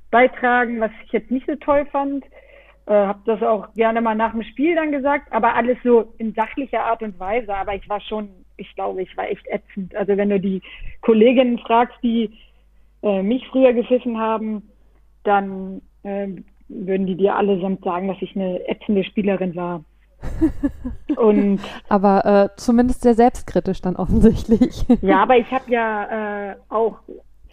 [0.10, 2.24] beitragen, was ich jetzt nicht so toll fand.
[2.88, 6.34] Äh, habe das auch gerne mal nach dem Spiel dann gesagt, aber alles so in
[6.34, 7.54] sachlicher Art und Weise.
[7.54, 9.93] Aber ich war schon, ich glaube, ich war echt ätzend.
[9.95, 10.62] Also wenn du die
[11.02, 12.32] Kolleginnen fragst, die
[13.04, 14.63] äh, mich früher gepfiffen haben,
[15.24, 16.30] dann äh,
[16.69, 19.84] würden die dir allesamt sagen, dass ich eine ätzende Spielerin war.
[21.16, 24.86] Und aber äh, zumindest sehr selbstkritisch dann offensichtlich.
[25.02, 27.00] ja, aber ich habe ja äh, auch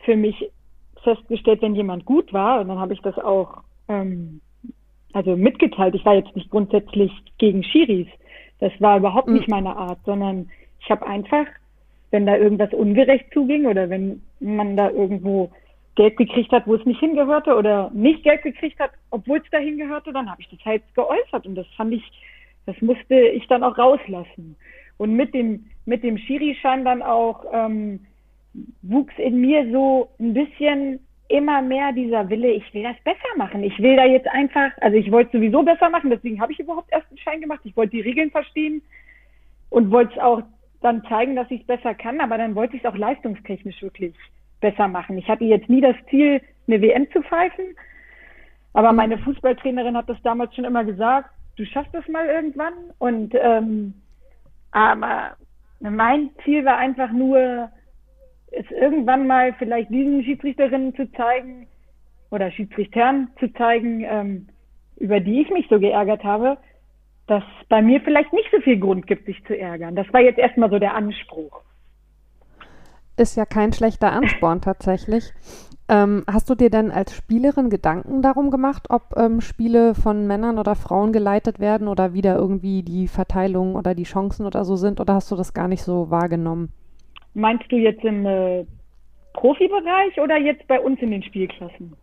[0.05, 0.51] für mich
[1.03, 4.41] festgestellt, wenn jemand gut war, und dann habe ich das auch ähm,
[5.13, 5.95] also mitgeteilt.
[5.95, 8.09] Ich war jetzt nicht grundsätzlich gegen Schiris.
[8.59, 9.55] Das war überhaupt nicht mhm.
[9.55, 10.51] meine Art, sondern
[10.81, 11.47] ich habe einfach,
[12.11, 15.51] wenn da irgendwas ungerecht zuging oder wenn man da irgendwo
[15.95, 19.59] Geld gekriegt hat, wo es nicht hingehörte oder nicht Geld gekriegt hat, obwohl es da
[19.59, 22.05] hingehörte, dann habe ich das halt geäußert und das fand ich
[22.67, 24.57] das musste ich dann auch rauslassen.
[24.99, 28.01] Und mit dem, mit dem Schiri-Schein dann auch ähm,
[28.83, 33.63] wuchs in mir so ein bisschen immer mehr dieser Wille, ich will das besser machen.
[33.65, 36.93] Ich will da jetzt einfach, also ich wollte sowieso besser machen, deswegen habe ich überhaupt
[36.93, 37.61] erst einen Schein gemacht.
[37.65, 38.83] Ich wollte die Regeln verstehen
[39.71, 40.43] und wollte es auch
[40.83, 44.15] dann zeigen, dass ich es besser kann, aber dann wollte ich es auch leistungstechnisch wirklich
[44.61, 45.19] besser machen.
[45.19, 47.77] Ich hatte jetzt nie das Ziel, eine WM zu pfeifen,
[48.73, 52.75] aber meine Fußballtrainerin hat das damals schon immer gesagt, du schaffst das mal irgendwann.
[52.99, 53.95] Und ähm,
[54.71, 55.37] aber
[55.81, 57.71] mein Ziel war einfach nur,
[58.51, 61.67] es irgendwann mal vielleicht diesen Schiedsrichterinnen zu zeigen
[62.31, 64.49] oder Schiedsrichtern zu zeigen, ähm,
[64.97, 66.59] über die ich mich so geärgert habe,
[67.27, 69.97] dass bei mir vielleicht nicht so viel Grund gibt, sich zu ärgern.
[69.97, 71.63] Das war jetzt erstmal so der Anspruch.
[73.17, 75.33] Ist ja kein schlechter Ansporn tatsächlich.
[75.89, 80.59] Ähm, hast du dir denn als Spielerin Gedanken darum gemacht, ob ähm, Spiele von Männern
[80.59, 85.01] oder Frauen geleitet werden oder wieder irgendwie die Verteilung oder die Chancen oder so sind
[85.01, 86.73] oder hast du das gar nicht so wahrgenommen?
[87.35, 88.65] Meinst du jetzt im äh,
[89.35, 91.95] Profibereich oder jetzt bei uns in den Spielklassen?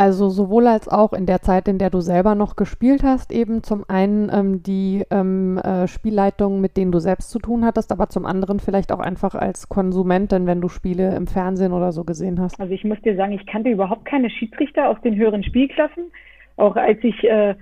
[0.00, 3.62] Also sowohl als auch in der Zeit, in der du selber noch gespielt hast, eben
[3.62, 8.08] zum einen ähm, die ähm, äh, Spielleitungen, mit denen du selbst zu tun hattest, aber
[8.08, 12.40] zum anderen vielleicht auch einfach als Konsumentin, wenn du Spiele im Fernsehen oder so gesehen
[12.40, 12.58] hast.
[12.58, 16.10] Also ich muss dir sagen, ich kannte überhaupt keine Schiedsrichter aus den höheren Spielklassen.
[16.56, 17.54] Auch als ich äh,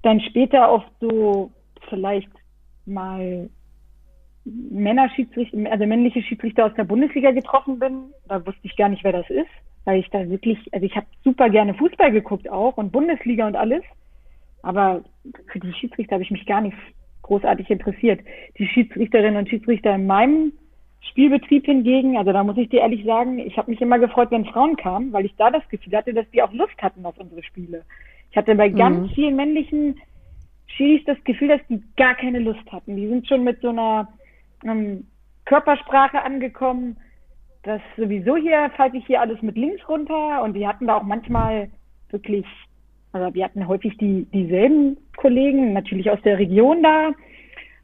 [0.00, 1.50] dann später auf so
[1.90, 2.30] vielleicht
[2.86, 3.50] mal
[4.46, 9.12] Männerschiedsrichter, also männliche Schiedsrichter aus der Bundesliga getroffen bin, da wusste ich gar nicht, wer
[9.12, 9.50] das ist
[9.84, 13.56] weil ich da wirklich, also ich habe super gerne Fußball geguckt auch und Bundesliga und
[13.56, 13.82] alles,
[14.62, 15.02] aber
[15.48, 16.76] für die Schiedsrichter habe ich mich gar nicht
[17.22, 18.20] großartig interessiert.
[18.58, 20.52] Die Schiedsrichterinnen und Schiedsrichter in meinem
[21.00, 24.44] Spielbetrieb hingegen, also da muss ich dir ehrlich sagen, ich habe mich immer gefreut, wenn
[24.44, 27.42] Frauen kamen, weil ich da das Gefühl hatte, dass die auch Lust hatten auf unsere
[27.42, 27.84] Spiele.
[28.30, 29.14] Ich hatte bei ganz mhm.
[29.14, 30.00] vielen männlichen
[30.66, 32.96] Schiris das Gefühl, dass die gar keine Lust hatten.
[32.96, 34.08] Die sind schon mit so einer
[34.64, 35.06] ähm,
[35.44, 36.96] Körpersprache angekommen,
[37.62, 41.02] dass sowieso hier falte ich hier alles mit links runter und die hatten da auch
[41.02, 41.68] manchmal
[42.10, 42.44] wirklich,
[43.12, 47.12] also wir hatten häufig die dieselben Kollegen, natürlich aus der Region da,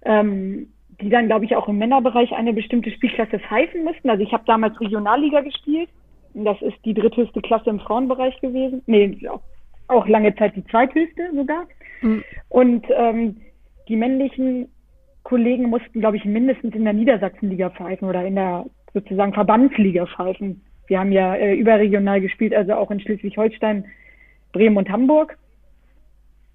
[0.03, 0.69] ähm,
[1.01, 4.11] die dann, glaube ich, auch im Männerbereich eine bestimmte Spielklasse pfeifen mussten.
[4.11, 5.89] Also ich habe damals Regionalliga gespielt.
[6.35, 8.83] Das ist die dritthöchste Klasse im Frauenbereich gewesen.
[8.87, 9.17] Nee,
[9.87, 11.67] auch lange Zeit die zweithöchste sogar.
[12.03, 12.25] Mhm.
[12.49, 13.37] Und ähm,
[13.89, 14.69] die männlichen
[15.23, 20.63] Kollegen mussten, glaube ich, mindestens in der Niedersachsenliga pfeifen oder in der sozusagen Verbandsliga pfeifen.
[20.87, 23.85] Wir haben ja äh, überregional gespielt, also auch in Schleswig-Holstein,
[24.53, 25.37] Bremen und Hamburg.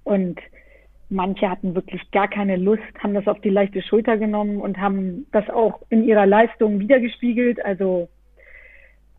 [0.03, 0.39] Und
[1.09, 5.27] manche hatten wirklich gar keine Lust, haben das auf die leichte Schulter genommen und haben
[5.31, 7.63] das auch in ihrer Leistung wiedergespiegelt.
[7.63, 8.09] Also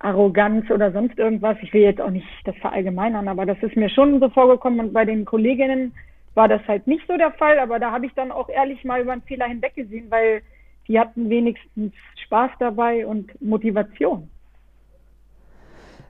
[0.00, 1.56] Arroganz oder sonst irgendwas.
[1.62, 4.92] Ich will jetzt auch nicht das verallgemeinern, aber das ist mir schon so vorgekommen und
[4.92, 5.94] bei den Kolleginnen
[6.34, 9.00] war das halt nicht so der Fall, aber da habe ich dann auch ehrlich mal
[9.00, 10.42] über einen Fehler hinweggesehen, weil
[10.88, 11.92] die hatten wenigstens
[12.24, 14.28] Spaß dabei und Motivation.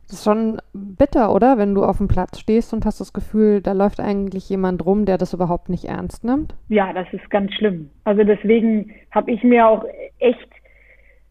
[0.07, 1.57] Das ist schon bitter, oder?
[1.57, 5.07] Wenn du auf dem Platz stehst und hast das Gefühl, da läuft eigentlich jemand rum,
[5.07, 6.55] der das überhaupt nicht ernst nimmt.
[6.69, 7.89] Ja, das ist ganz schlimm.
[8.05, 9.85] Also deswegen habe ich mir auch
[10.19, 10.49] echt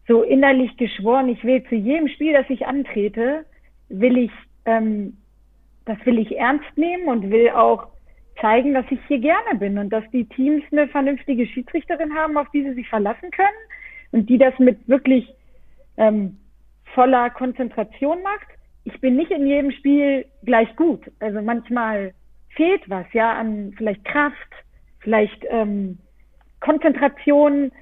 [0.08, 3.44] so innerlich geschworen, ich will zu jedem Spiel, das ich antrete,
[3.88, 4.32] will ich,
[4.66, 5.16] ähm,
[5.84, 7.86] das will ich ernst nehmen und will auch
[8.40, 12.50] zeigen, dass ich hier gerne bin und dass die Teams eine vernünftige Schiedsrichterin haben, auf
[12.50, 13.56] die sie sich verlassen können
[14.12, 15.28] und die das mit wirklich
[15.96, 16.38] ähm,
[16.94, 18.46] voller Konzentration macht.
[18.84, 21.00] Ich bin nicht in jedem Spiel gleich gut.
[21.20, 22.12] Also manchmal
[22.50, 24.36] fehlt was, ja, an vielleicht Kraft,
[25.00, 25.98] vielleicht ähm,
[26.60, 27.72] Konzentration,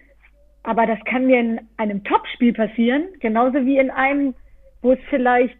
[0.62, 4.34] aber das kann mir in einem Topspiel passieren, genauso wie in einem,
[4.80, 5.56] wo es vielleicht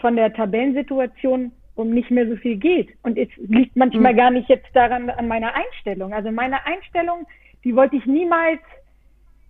[0.00, 2.90] von der Tabellensituation um nicht mehr so viel geht.
[3.02, 4.16] Und es liegt manchmal mhm.
[4.16, 6.12] gar nicht jetzt daran an meiner Einstellung.
[6.12, 7.26] Also meine Einstellung,
[7.64, 8.60] die wollte ich niemals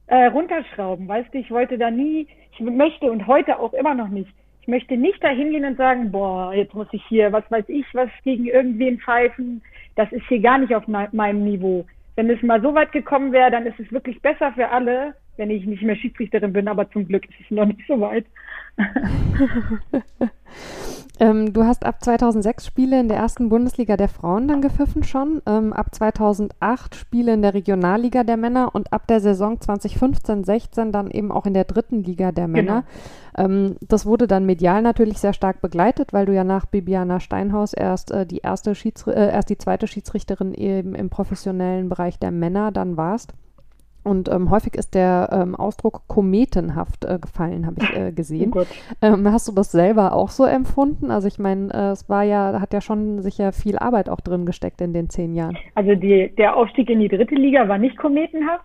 [0.06, 4.08] äh, runterschrauben, weißt du, ich wollte da nie, ich möchte und heute auch immer noch
[4.08, 4.30] nicht.
[4.62, 7.86] Ich möchte nicht da hingehen und sagen, boah, jetzt muss ich hier, was weiß ich,
[7.92, 9.62] was gegen irgendwen pfeifen.
[9.96, 11.86] Das ist hier gar nicht auf meinem Niveau.
[12.16, 15.50] Wenn es mal so weit gekommen wäre, dann ist es wirklich besser für alle, wenn
[15.50, 18.26] ich nicht mehr Schiedsrichterin bin, aber zum Glück ist es noch nicht so weit.
[21.20, 25.42] ähm, du hast ab 2006 Spiele in der ersten Bundesliga der Frauen dann gepfiffen schon,
[25.46, 31.10] ähm, ab 2008 Spiele in der Regionalliga der Männer und ab der Saison 2015-16 dann
[31.10, 32.84] eben auch in der dritten Liga der Männer.
[33.36, 33.46] Genau.
[33.46, 37.72] Ähm, das wurde dann medial natürlich sehr stark begleitet, weil du ja nach Bibiana Steinhaus
[37.72, 42.30] erst äh, die erste Schiedsri äh, erst die zweite Schiedsrichterin eben im professionellen Bereich der
[42.30, 43.32] Männer dann warst.
[44.02, 48.52] Und ähm, häufig ist der ähm, Ausdruck kometenhaft äh, gefallen, habe ich äh, gesehen.
[48.54, 48.64] Oh
[49.02, 51.10] ähm, hast du das selber auch so empfunden?
[51.10, 54.46] Also ich meine, äh, es war ja, hat ja schon sicher viel Arbeit auch drin
[54.46, 55.58] gesteckt in den zehn Jahren.
[55.74, 58.64] Also die, der Aufstieg in die dritte Liga war nicht kometenhaft.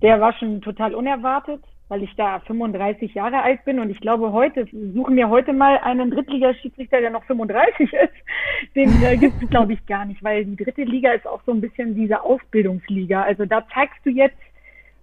[0.00, 4.32] Der war schon total unerwartet, weil ich da 35 Jahre alt bin und ich glaube
[4.32, 8.74] heute, suchen wir heute mal einen Drittligaschiedsrichter, der noch 35 ist.
[8.76, 11.52] Den äh, gibt es, glaube ich, gar nicht, weil die dritte Liga ist auch so
[11.52, 13.22] ein bisschen diese Ausbildungsliga.
[13.22, 14.36] Also da zeigst du jetzt,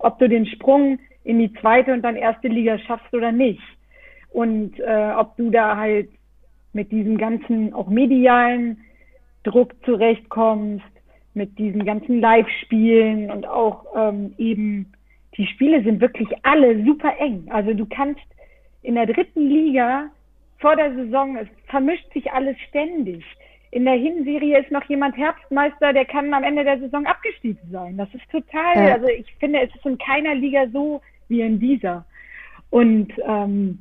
[0.06, 3.62] ob du den Sprung in die zweite und dann erste Liga schaffst oder nicht.
[4.30, 6.10] Und äh, ob du da halt
[6.74, 8.78] mit diesem ganzen auch medialen
[9.44, 10.86] Druck zurechtkommst,
[11.34, 14.94] mit diesen ganzen Live-Spielen und auch ähm, eben
[15.38, 17.48] die Spiele sind wirklich alle super eng.
[17.50, 18.22] Also du kannst
[18.84, 20.06] in der dritten Liga
[20.60, 23.24] vor der Saison, es vermischt sich alles ständig
[23.76, 27.98] in der Hinserie ist noch jemand Herbstmeister, der kann am Ende der Saison abgestiegen sein.
[27.98, 28.94] Das ist total, ja.
[28.94, 32.06] also ich finde, es ist in keiner Liga so wie in dieser.
[32.70, 33.80] Und ähm,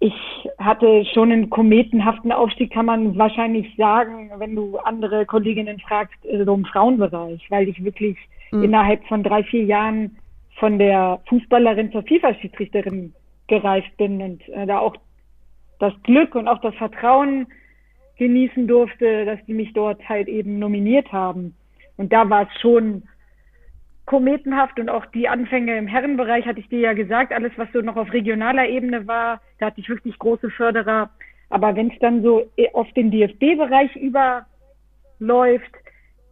[0.00, 0.12] ich
[0.58, 6.44] hatte schon einen kometenhaften Aufstieg, kann man wahrscheinlich sagen, wenn du andere Kolleginnen fragst, äh,
[6.44, 8.18] so im Frauenbereich, weil ich wirklich
[8.50, 8.64] mhm.
[8.64, 10.16] innerhalb von drei, vier Jahren
[10.58, 13.14] von der Fußballerin zur FIFA-Schiedsrichterin
[13.46, 14.96] gereift bin und äh, da auch
[15.78, 17.46] das Glück und auch das Vertrauen
[18.22, 21.54] genießen durfte, dass die mich dort halt eben nominiert haben.
[21.96, 23.02] Und da war es schon
[24.06, 27.80] kometenhaft und auch die Anfänge im Herrenbereich hatte ich dir ja gesagt, alles was so
[27.80, 31.10] noch auf regionaler Ebene war, da hatte ich wirklich große Förderer.
[31.50, 35.72] Aber wenn es dann so auf den DFB-Bereich überläuft,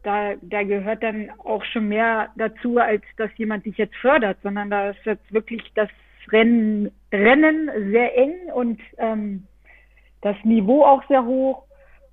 [0.02, 4.70] da, da gehört dann auch schon mehr dazu, als dass jemand dich jetzt fördert, sondern
[4.70, 5.88] da ist jetzt wirklich das
[6.32, 9.46] Rennen, Rennen sehr eng und ähm,
[10.22, 11.64] das Niveau auch sehr hoch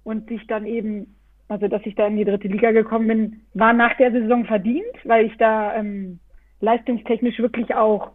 [0.07, 1.15] und sich dann eben,
[1.49, 4.95] also dass ich da in die dritte Liga gekommen bin, war nach der Saison verdient,
[5.03, 6.19] weil ich da ähm,
[6.61, 8.11] leistungstechnisch wirklich auch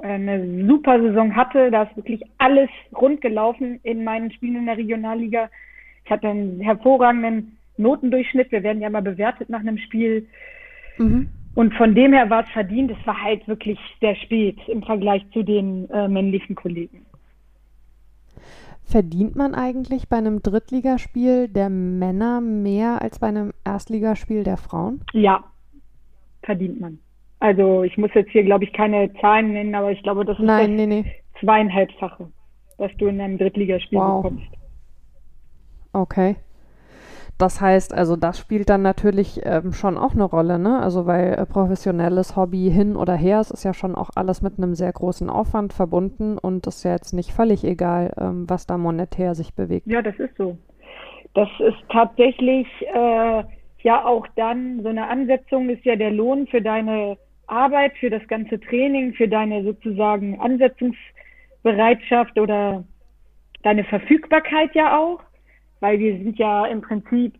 [0.00, 1.70] eine super Saison hatte.
[1.70, 5.50] Da ist wirklich alles rund gelaufen in meinen Spielen in der Regionalliga.
[6.06, 8.50] Ich hatte einen hervorragenden Notendurchschnitt.
[8.50, 10.26] Wir werden ja mal bewertet nach einem Spiel.
[10.96, 11.28] Mhm.
[11.54, 12.90] Und von dem her war es verdient.
[12.90, 17.04] Es war halt wirklich sehr spät im Vergleich zu den äh, männlichen Kollegen.
[18.84, 25.00] Verdient man eigentlich bei einem Drittligaspiel der Männer mehr als bei einem Erstligaspiel der Frauen?
[25.12, 25.42] Ja,
[26.42, 26.98] verdient man.
[27.40, 30.44] Also ich muss jetzt hier, glaube ich, keine Zahlen nennen, aber ich glaube, das ist
[30.44, 31.12] Nein, das nee, nee.
[31.40, 32.30] zweieinhalbfache,
[32.78, 34.22] was du in einem Drittligaspiel wow.
[34.22, 34.46] bekommst.
[35.92, 36.36] Okay.
[37.36, 40.80] Das heißt, also das spielt dann natürlich ähm, schon auch eine Rolle, ne?
[40.80, 44.56] Also weil äh, professionelles Hobby hin oder her, es ist ja schon auch alles mit
[44.56, 48.78] einem sehr großen Aufwand verbunden und ist ja jetzt nicht völlig egal, ähm, was da
[48.78, 49.88] monetär sich bewegt.
[49.88, 50.56] Ja, das ist so.
[51.34, 53.42] Das ist tatsächlich äh,
[53.82, 57.18] ja auch dann so eine Ansetzung ist ja der Lohn für deine
[57.48, 62.84] Arbeit, für das ganze Training, für deine sozusagen Ansetzungsbereitschaft oder
[63.64, 65.20] deine Verfügbarkeit ja auch
[65.84, 67.34] weil wir sind ja im Prinzip,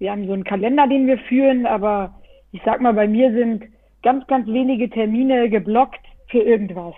[0.00, 3.66] wir haben so einen Kalender, den wir führen, aber ich sag mal, bei mir sind
[4.02, 6.96] ganz, ganz wenige Termine geblockt für irgendwas.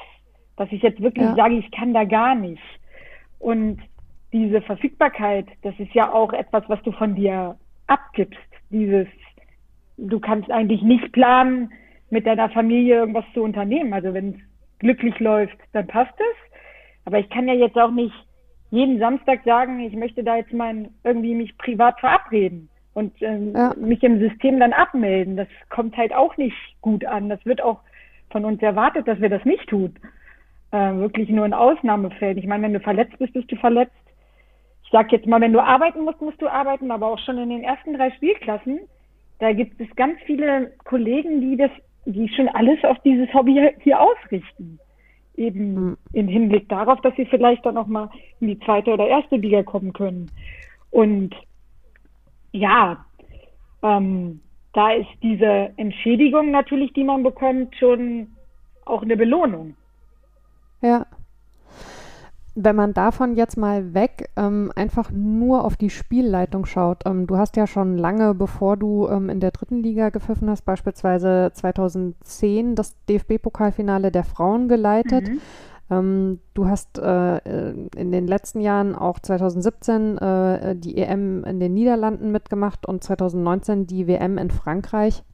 [0.57, 1.35] Dass ich jetzt wirklich ja.
[1.35, 2.63] sage, ich kann da gar nicht.
[3.39, 3.79] Und
[4.33, 8.41] diese Verfügbarkeit, das ist ja auch etwas, was du von dir abgibst.
[8.71, 9.07] Dieses,
[9.99, 11.71] du kannst eigentlich nicht planen,
[12.09, 13.93] mit deiner Familie irgendwas zu unternehmen.
[13.93, 14.41] Also wenn es
[14.79, 16.53] glücklich läuft, dann passt es.
[17.05, 18.15] Aber ich kann ja jetzt auch nicht
[18.71, 23.75] jeden Samstag sagen, ich möchte da jetzt mal irgendwie mich privat verabreden und ähm, ja.
[23.77, 25.37] mich im System dann abmelden.
[25.37, 27.29] Das kommt halt auch nicht gut an.
[27.29, 27.81] Das wird auch
[28.31, 29.95] von uns erwartet, dass wir das nicht tun.
[30.71, 32.39] Äh, wirklich nur in Ausnahmefällen.
[32.39, 33.93] Ich meine, wenn du verletzt bist, bist du verletzt.
[34.85, 37.51] Ich sag jetzt mal, wenn du arbeiten musst, musst du arbeiten, aber auch schon in
[37.51, 38.81] den ersten drei Spielklassen,
[39.39, 41.71] da gibt es ganz viele Kollegen, die das,
[42.05, 44.79] die schon alles auf dieses Hobby hier ausrichten
[45.41, 45.97] eben mhm.
[46.13, 49.63] im Hinblick darauf, dass sie vielleicht dann auch mal in die zweite oder erste Liga
[49.63, 50.31] kommen können.
[50.91, 51.35] Und
[52.53, 53.05] ja,
[53.83, 54.41] ähm,
[54.73, 58.29] da ist diese Entschädigung natürlich, die man bekommt, schon
[58.85, 59.75] auch eine Belohnung.
[60.83, 61.07] Ja
[62.55, 67.37] wenn man davon jetzt mal weg ähm, einfach nur auf die Spielleitung schaut, ähm, du
[67.37, 72.75] hast ja schon lange, bevor du ähm, in der dritten Liga gepfiffen hast, beispielsweise 2010
[72.75, 75.29] das DFB-Pokalfinale der Frauen geleitet.
[75.29, 75.41] Mhm.
[75.91, 77.39] Ähm, du hast äh,
[77.97, 83.87] in den letzten Jahren auch 2017 äh, die EM in den Niederlanden mitgemacht und 2019
[83.87, 85.25] die WM in Frankreich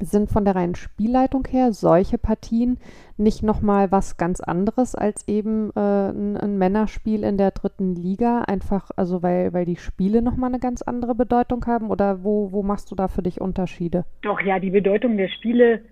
[0.00, 2.78] sind von der reinen Spielleitung her solche Partien
[3.16, 8.42] nicht nochmal was ganz anderes als eben äh, ein, ein, Männerspiel in der dritten Liga?
[8.42, 11.90] Einfach, also weil, weil die Spiele nochmal eine ganz andere Bedeutung haben?
[11.90, 14.04] Oder wo, wo machst du da für dich Unterschiede?
[14.22, 15.82] Doch, ja, die Bedeutung der Spiele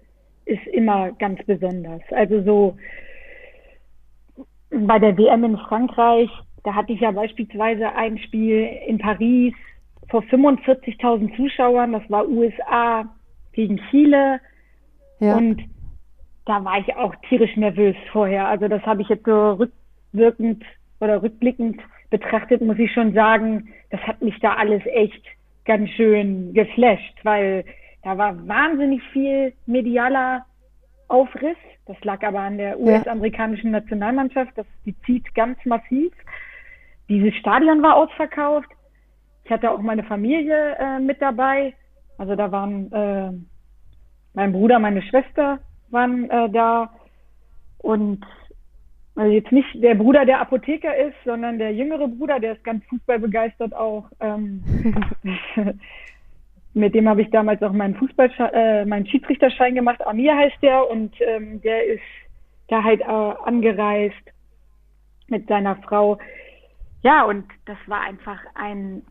[0.44, 2.02] ist immer ganz besonders.
[2.10, 2.76] Also so
[4.70, 6.30] bei der WM in Frankreich,
[6.64, 9.54] da hatte ich ja beispielsweise ein Spiel in Paris
[10.08, 13.04] vor 45.000 Zuschauern, das war USA
[13.56, 14.40] gegen Chile.
[15.18, 15.36] Ja.
[15.36, 15.64] Und
[16.44, 18.46] da war ich auch tierisch nervös vorher.
[18.46, 20.62] Also das habe ich jetzt so rückwirkend
[21.00, 25.22] oder rückblickend betrachtet, muss ich schon sagen, das hat mich da alles echt
[25.64, 27.64] ganz schön geflasht, weil
[28.04, 30.46] da war wahnsinnig viel medialer
[31.08, 31.56] Aufriss.
[31.86, 34.52] Das lag aber an der US-amerikanischen Nationalmannschaft.
[34.56, 36.12] Das, die zieht ganz massiv.
[37.08, 38.68] Dieses Stadion war ausverkauft.
[39.44, 41.74] Ich hatte auch meine Familie äh, mit dabei.
[42.18, 43.32] Also da waren äh,
[44.34, 45.58] mein Bruder, meine Schwester
[45.90, 46.90] waren äh, da
[47.78, 48.24] und
[49.16, 52.84] also jetzt nicht der Bruder, der Apotheker ist, sondern der jüngere Bruder, der ist ganz
[52.86, 54.10] fußballbegeistert auch.
[54.20, 54.62] Ähm,
[56.74, 60.06] mit dem habe ich damals auch meinen Fußball, äh, meinen Schiedsrichterschein gemacht.
[60.06, 62.02] Amir heißt der und ähm, der ist
[62.68, 64.14] da halt äh, angereist
[65.28, 66.18] mit seiner Frau.
[67.02, 69.02] Ja, und das war einfach ein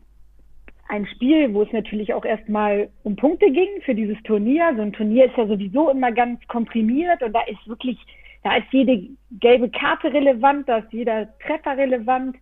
[0.88, 4.72] ein Spiel, wo es natürlich auch erstmal um Punkte ging für dieses Turnier.
[4.76, 7.98] So ein Turnier ist ja sowieso immer ganz komprimiert und da ist wirklich,
[8.42, 9.08] da ist jede
[9.40, 12.36] gelbe Karte relevant, da ist jeder Treffer relevant.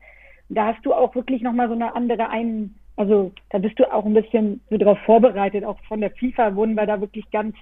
[0.50, 4.04] Da hast du auch wirklich nochmal so eine andere ein, also da bist du auch
[4.04, 5.64] ein bisschen so darauf vorbereitet.
[5.64, 7.56] Auch von der FIFA wurden wir da wirklich ganz,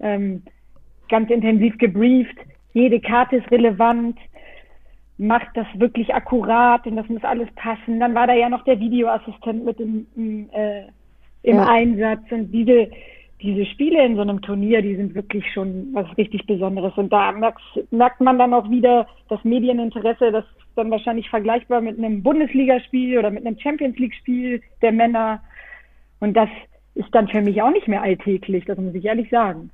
[0.00, 0.42] ähm,
[1.10, 2.36] ganz intensiv gebrieft.
[2.72, 4.18] Jede Karte ist relevant
[5.18, 7.98] macht das wirklich akkurat und das muss alles passen.
[7.98, 10.84] Dann war da ja noch der Videoassistent mit im, im, äh,
[11.42, 11.66] im ja.
[11.66, 12.88] Einsatz und diese,
[13.42, 16.92] diese Spiele in so einem Turnier, die sind wirklich schon was richtig Besonderes.
[16.96, 17.60] Und da merkt,
[17.90, 23.18] merkt man dann auch wieder das Medieninteresse, das ist dann wahrscheinlich vergleichbar mit einem Bundesligaspiel
[23.18, 25.40] oder mit einem Champions League-Spiel der Männer.
[26.20, 26.48] Und das
[26.94, 29.70] ist dann für mich auch nicht mehr alltäglich, das muss ich ehrlich sagen.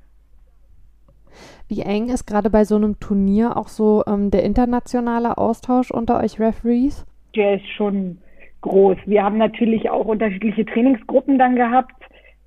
[1.67, 6.19] Wie eng ist gerade bei so einem Turnier auch so ähm, der internationale Austausch unter
[6.19, 7.05] euch Referees?
[7.35, 8.17] Der ist schon
[8.61, 8.97] groß.
[9.05, 11.93] Wir haben natürlich auch unterschiedliche Trainingsgruppen dann gehabt,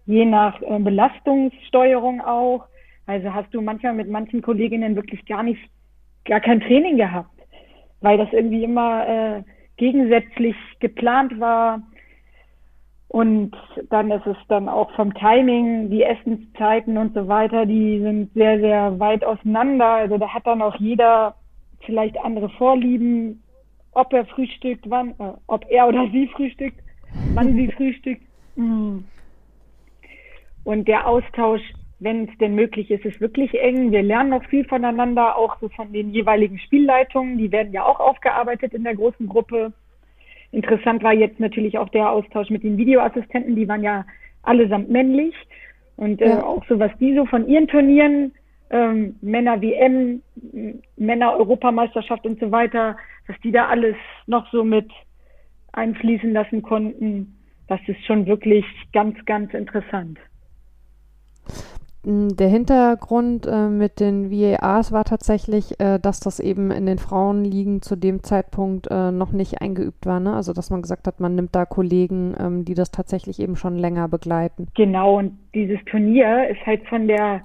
[0.07, 2.64] je nach äh, Belastungssteuerung auch.
[3.07, 5.61] Also hast du manchmal mit manchen Kolleginnen wirklich gar nicht,
[6.24, 7.30] gar kein Training gehabt,
[8.01, 9.43] weil das irgendwie immer äh,
[9.76, 11.82] gegensätzlich geplant war.
[13.09, 13.52] Und
[13.88, 18.61] dann ist es dann auch vom Timing, die Essenszeiten und so weiter, die sind sehr,
[18.61, 19.86] sehr weit auseinander.
[19.86, 21.34] Also da hat dann auch jeder
[21.86, 23.42] vielleicht andere Vorlieben,
[23.92, 26.78] ob er frühstückt, wann, äh, ob er oder sie frühstückt,
[27.34, 28.22] wann sie frühstückt.
[28.56, 28.98] Mm.
[30.64, 31.62] Und der Austausch,
[32.00, 33.90] wenn es denn möglich ist, ist wirklich eng.
[33.90, 37.38] Wir lernen noch viel voneinander, auch so von den jeweiligen Spielleitungen.
[37.38, 39.72] Die werden ja auch aufgearbeitet in der großen Gruppe.
[40.51, 44.05] Interessant war jetzt natürlich auch der Austausch mit den Videoassistenten, die waren ja
[44.42, 45.34] allesamt männlich.
[45.96, 46.42] Und äh, ja.
[46.42, 48.32] auch so, was die so von ihren Turnieren,
[48.70, 50.22] ähm, Männer WM,
[50.96, 52.96] Männer Europameisterschaft und so weiter,
[53.26, 53.96] was die da alles
[54.26, 54.90] noch so mit
[55.72, 57.34] einfließen lassen konnten,
[57.66, 60.18] das ist schon wirklich ganz, ganz interessant.
[62.05, 67.82] Der Hintergrund äh, mit den VARs war tatsächlich, äh, dass das eben in den Frauenligen
[67.82, 70.20] zu dem Zeitpunkt äh, noch nicht eingeübt war.
[70.20, 70.32] Ne?
[70.32, 73.76] Also dass man gesagt hat, man nimmt da Kollegen, ähm, die das tatsächlich eben schon
[73.76, 74.68] länger begleiten.
[74.76, 77.42] Genau, und dieses Turnier ist halt von der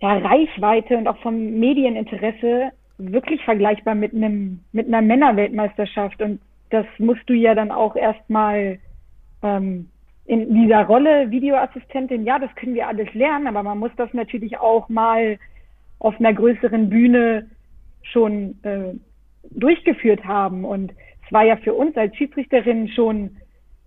[0.00, 6.20] ja, Reichweite und auch vom Medieninteresse wirklich vergleichbar mit einem mit einer Männerweltmeisterschaft.
[6.20, 6.40] Und
[6.70, 8.78] das musst du ja dann auch erstmal
[9.42, 9.88] ähm,
[10.28, 14.58] in dieser Rolle Videoassistentin, ja, das können wir alles lernen, aber man muss das natürlich
[14.58, 15.38] auch mal
[16.00, 17.46] auf einer größeren Bühne
[18.02, 18.92] schon äh,
[19.50, 20.66] durchgeführt haben.
[20.66, 20.92] Und
[21.24, 23.38] es war ja für uns als Schiedsrichterin schon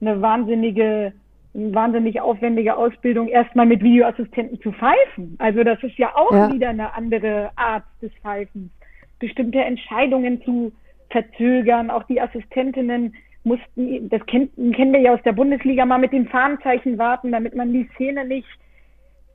[0.01, 1.13] eine wahnsinnige,
[1.53, 5.35] eine wahnsinnig aufwendige Ausbildung, erstmal mit Videoassistenten zu pfeifen.
[5.37, 6.51] Also das ist ja auch ja.
[6.51, 8.71] wieder eine andere Art des Pfeifens.
[9.19, 10.71] Bestimmte Entscheidungen zu
[11.11, 13.13] verzögern, auch die Assistentinnen
[13.43, 17.55] mussten, das kennt, kennen wir ja aus der Bundesliga, mal mit dem Fahnenzeichen warten, damit
[17.55, 18.47] man die Szene nicht,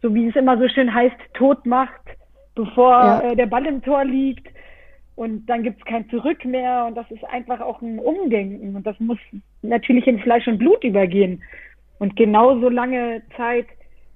[0.03, 2.01] so wie es immer so schön heißt, tot macht,
[2.55, 3.21] bevor ja.
[3.21, 4.47] äh, der Ball im Tor liegt.
[5.17, 6.85] Und dann gibt's kein Zurück mehr.
[6.87, 8.77] Und das ist einfach auch ein Umdenken.
[8.77, 9.19] Und das muss
[9.63, 11.43] natürlich in Fleisch und Blut übergehen.
[11.99, 13.67] Und genauso lange Zeit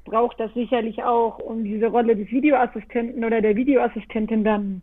[0.05, 4.83] braucht das sicherlich auch, um diese Rolle des Videoassistenten oder der Videoassistentin dann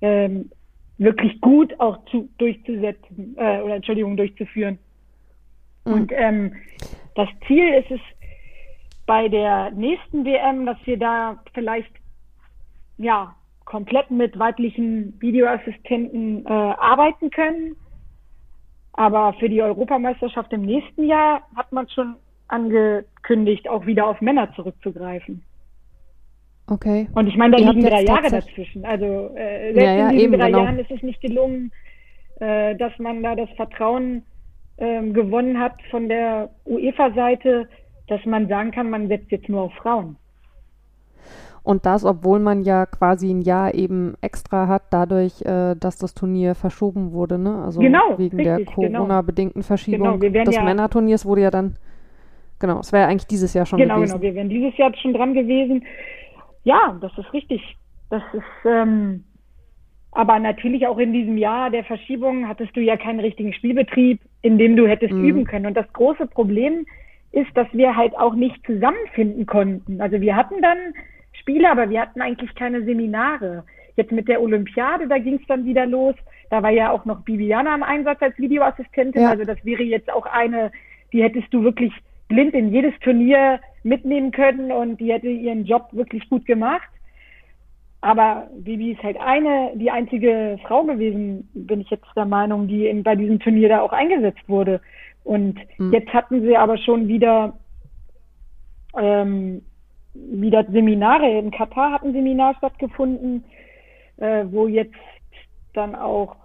[0.00, 0.50] ähm,
[0.98, 4.78] wirklich gut auch zu, durchzusetzen äh, oder Entschuldigung durchzuführen.
[5.84, 5.92] Mhm.
[5.92, 6.54] Und ähm,
[7.14, 8.00] das Ziel ist es
[9.06, 11.92] bei der nächsten WM, dass wir da vielleicht
[12.96, 13.34] ja
[13.64, 17.76] komplett mit weiblichen Videoassistenten äh, arbeiten können.
[18.92, 22.14] Aber für die Europameisterschaft im nächsten Jahr hat man schon
[22.48, 25.42] angekündigt, auch wieder auf Männer zurückzugreifen.
[26.66, 27.08] Okay.
[27.14, 28.84] Und ich meine, da Ihr liegen drei Jahre dazwischen.
[28.84, 30.64] Also äh, selbst ja, ja, in diesen eben, drei genau.
[30.64, 31.72] Jahren ist es nicht gelungen,
[32.40, 34.22] äh, dass man da das Vertrauen
[34.78, 37.68] ähm, gewonnen hat von der UEFA-Seite,
[38.08, 40.16] dass man sagen kann, man setzt jetzt nur auf Frauen.
[41.62, 46.14] Und das, obwohl man ja quasi ein Jahr eben extra hat, dadurch, äh, dass das
[46.14, 47.62] Turnier verschoben wurde, ne?
[47.64, 48.98] Also genau, wegen richtig, der genau.
[48.98, 51.76] Corona-bedingten Verschiebung genau, des ja, Männerturniers wurde ja dann,
[52.58, 54.20] genau, es wäre ja eigentlich dieses Jahr schon genau, gewesen.
[54.20, 55.84] Genau, genau, wir wären dieses Jahr schon dran gewesen.
[56.64, 57.76] Ja, das ist richtig.
[58.10, 59.24] Das ist, ähm,
[60.10, 64.58] aber natürlich auch in diesem Jahr der Verschiebung hattest du ja keinen richtigen Spielbetrieb, in
[64.58, 65.24] dem du hättest mhm.
[65.24, 65.66] üben können.
[65.66, 66.86] Und das große Problem
[67.32, 70.00] ist, dass wir halt auch nicht zusammenfinden konnten.
[70.00, 70.78] Also wir hatten dann
[71.32, 73.64] Spiele, aber wir hatten eigentlich keine Seminare.
[73.96, 76.14] Jetzt mit der Olympiade, da ging es dann wieder los.
[76.50, 79.22] Da war ja auch noch Bibiana im Einsatz als Videoassistentin.
[79.22, 79.30] Ja.
[79.30, 80.70] Also das wäre jetzt auch eine,
[81.12, 81.92] die hättest du wirklich
[82.28, 86.88] blind in jedes Turnier mitnehmen können und die hätte ihren Job wirklich gut gemacht.
[88.00, 92.86] Aber Bibi ist halt eine, die einzige Frau gewesen, bin ich jetzt der Meinung, die
[92.86, 94.80] in, bei diesem Turnier da auch eingesetzt wurde.
[95.24, 95.90] Und mhm.
[95.90, 97.54] jetzt hatten sie aber schon wieder,
[98.98, 99.62] ähm,
[100.12, 101.38] wieder Seminare.
[101.38, 103.44] In Katar hat ein Seminar stattgefunden,
[104.18, 104.94] äh, wo jetzt
[105.72, 106.36] dann auch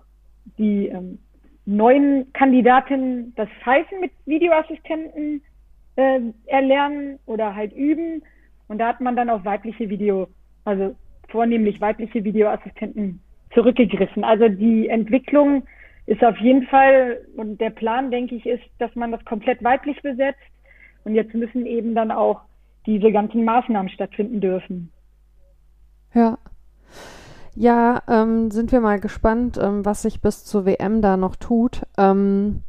[0.57, 1.19] die ähm,
[1.65, 5.41] neuen Kandidatinnen das Pfeifen mit Videoassistenten
[5.99, 8.23] äh, erlernen oder halt üben.
[8.67, 10.27] Und da hat man dann auf weibliche Video,
[10.63, 10.95] also
[11.27, 13.19] vornehmlich weibliche Videoassistenten
[13.53, 14.23] zurückgegriffen.
[14.23, 15.63] Also die Entwicklung
[16.05, 20.01] ist auf jeden Fall, und der Plan, denke ich, ist, dass man das komplett weiblich
[20.01, 20.39] besetzt.
[21.03, 22.41] Und jetzt müssen eben dann auch
[22.85, 24.91] diese ganzen Maßnahmen stattfinden dürfen.
[26.13, 26.37] Ja.
[27.55, 31.81] Ja, ähm, sind wir mal gespannt, ähm, was sich bis zur WM da noch tut.
[31.97, 32.63] Ähm,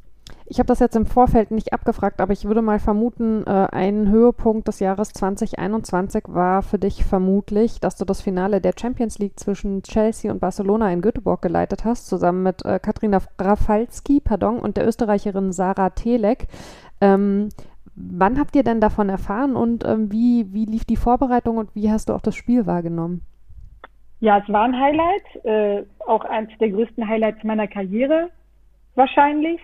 [0.51, 4.09] ich habe das jetzt im Vorfeld nicht abgefragt, aber ich würde mal vermuten, äh, ein
[4.09, 9.38] Höhepunkt des Jahres 2021 war für dich vermutlich, dass du das Finale der Champions League
[9.38, 14.76] zwischen Chelsea und Barcelona in Göteborg geleitet hast, zusammen mit äh, Katrina Rafalski pardon, und
[14.76, 16.48] der Österreicherin Sarah Telek.
[17.01, 17.51] Ähm,
[17.94, 21.92] wann habt ihr denn davon erfahren und ähm, wie, wie lief die Vorbereitung und wie
[21.92, 23.22] hast du auch das Spiel wahrgenommen?
[24.18, 28.30] Ja, es war ein Highlight, äh, auch eines der größten Highlights meiner Karriere
[28.96, 29.61] wahrscheinlich.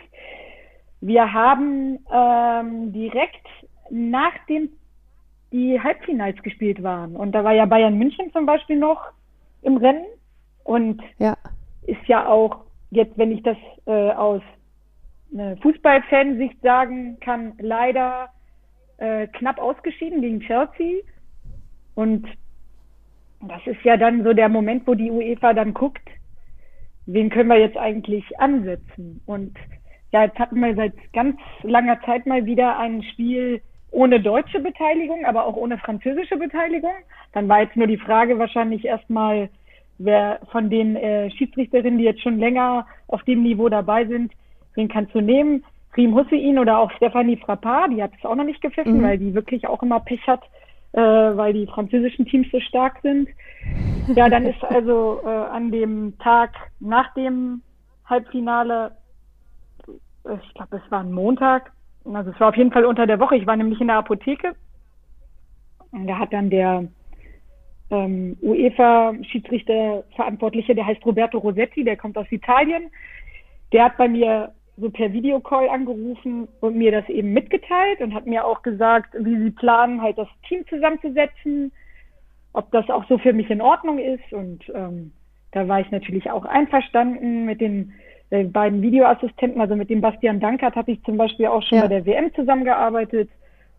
[1.06, 3.46] Wir haben ähm, direkt
[3.90, 4.70] nachdem
[5.52, 7.14] die Halbfinals gespielt waren.
[7.14, 9.12] Und da war ja Bayern München zum Beispiel noch
[9.62, 10.06] im Rennen.
[10.64, 11.36] Und ja.
[11.82, 14.42] ist ja auch jetzt, wenn ich das äh, aus
[15.36, 18.30] äh, Fußballfansicht sagen kann, leider
[18.96, 21.02] äh, knapp ausgeschieden gegen Chelsea.
[21.94, 22.26] Und
[23.40, 26.08] das ist ja dann so der Moment, wo die UEFA dann guckt,
[27.06, 29.22] wen können wir jetzt eigentlich ansetzen?
[29.24, 29.56] Und
[30.12, 35.24] ja, jetzt hatten wir seit ganz langer Zeit mal wieder ein Spiel ohne deutsche Beteiligung,
[35.24, 36.94] aber auch ohne französische Beteiligung.
[37.32, 39.48] Dann war jetzt nur die Frage wahrscheinlich erstmal,
[39.98, 44.32] wer von den äh, Schiedsrichterinnen, die jetzt schon länger auf dem Niveau dabei sind,
[44.74, 45.64] wen kannst du nehmen?
[45.96, 49.02] Riem Hussein oder auch Stephanie Frappard, die hat es auch noch nicht gepfiffen, mhm.
[49.02, 50.42] weil die wirklich auch immer Pech hat,
[50.92, 53.28] äh, weil die französischen Teams so stark sind.
[54.14, 56.50] Ja, dann ist also äh, an dem Tag
[56.80, 57.62] nach dem
[58.04, 58.92] Halbfinale
[60.34, 61.72] ich glaube, es war ein Montag.
[62.04, 63.36] Also es war auf jeden Fall unter der Woche.
[63.36, 64.54] Ich war nämlich in der Apotheke.
[65.90, 66.86] Und da hat dann der
[67.90, 72.90] ähm, UEFA-Schiedsrichter-Verantwortliche, der heißt Roberto Rossetti, der kommt aus Italien.
[73.72, 78.26] Der hat bei mir so per Videocall angerufen und mir das eben mitgeteilt und hat
[78.26, 81.72] mir auch gesagt, wie sie planen, halt das Team zusammenzusetzen,
[82.52, 84.32] ob das auch so für mich in Ordnung ist.
[84.32, 85.12] Und ähm,
[85.52, 87.94] da war ich natürlich auch einverstanden mit den
[88.30, 91.82] äh, beiden Videoassistenten, also mit dem Bastian Dankert habe ich zum Beispiel auch schon ja.
[91.82, 93.30] bei der WM zusammengearbeitet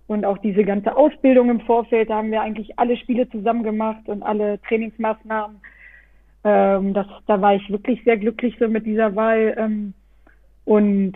[0.07, 4.07] und auch diese ganze Ausbildung im Vorfeld, da haben wir eigentlich alle Spiele zusammen gemacht
[4.07, 5.57] und alle Trainingsmaßnahmen.
[6.45, 9.53] Ähm, das, da war ich wirklich sehr glücklich so mit dieser Wahl.
[9.57, 9.93] Ähm,
[10.63, 11.13] und,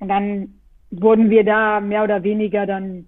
[0.00, 0.54] und dann
[0.90, 3.06] wurden wir da mehr oder weniger dann,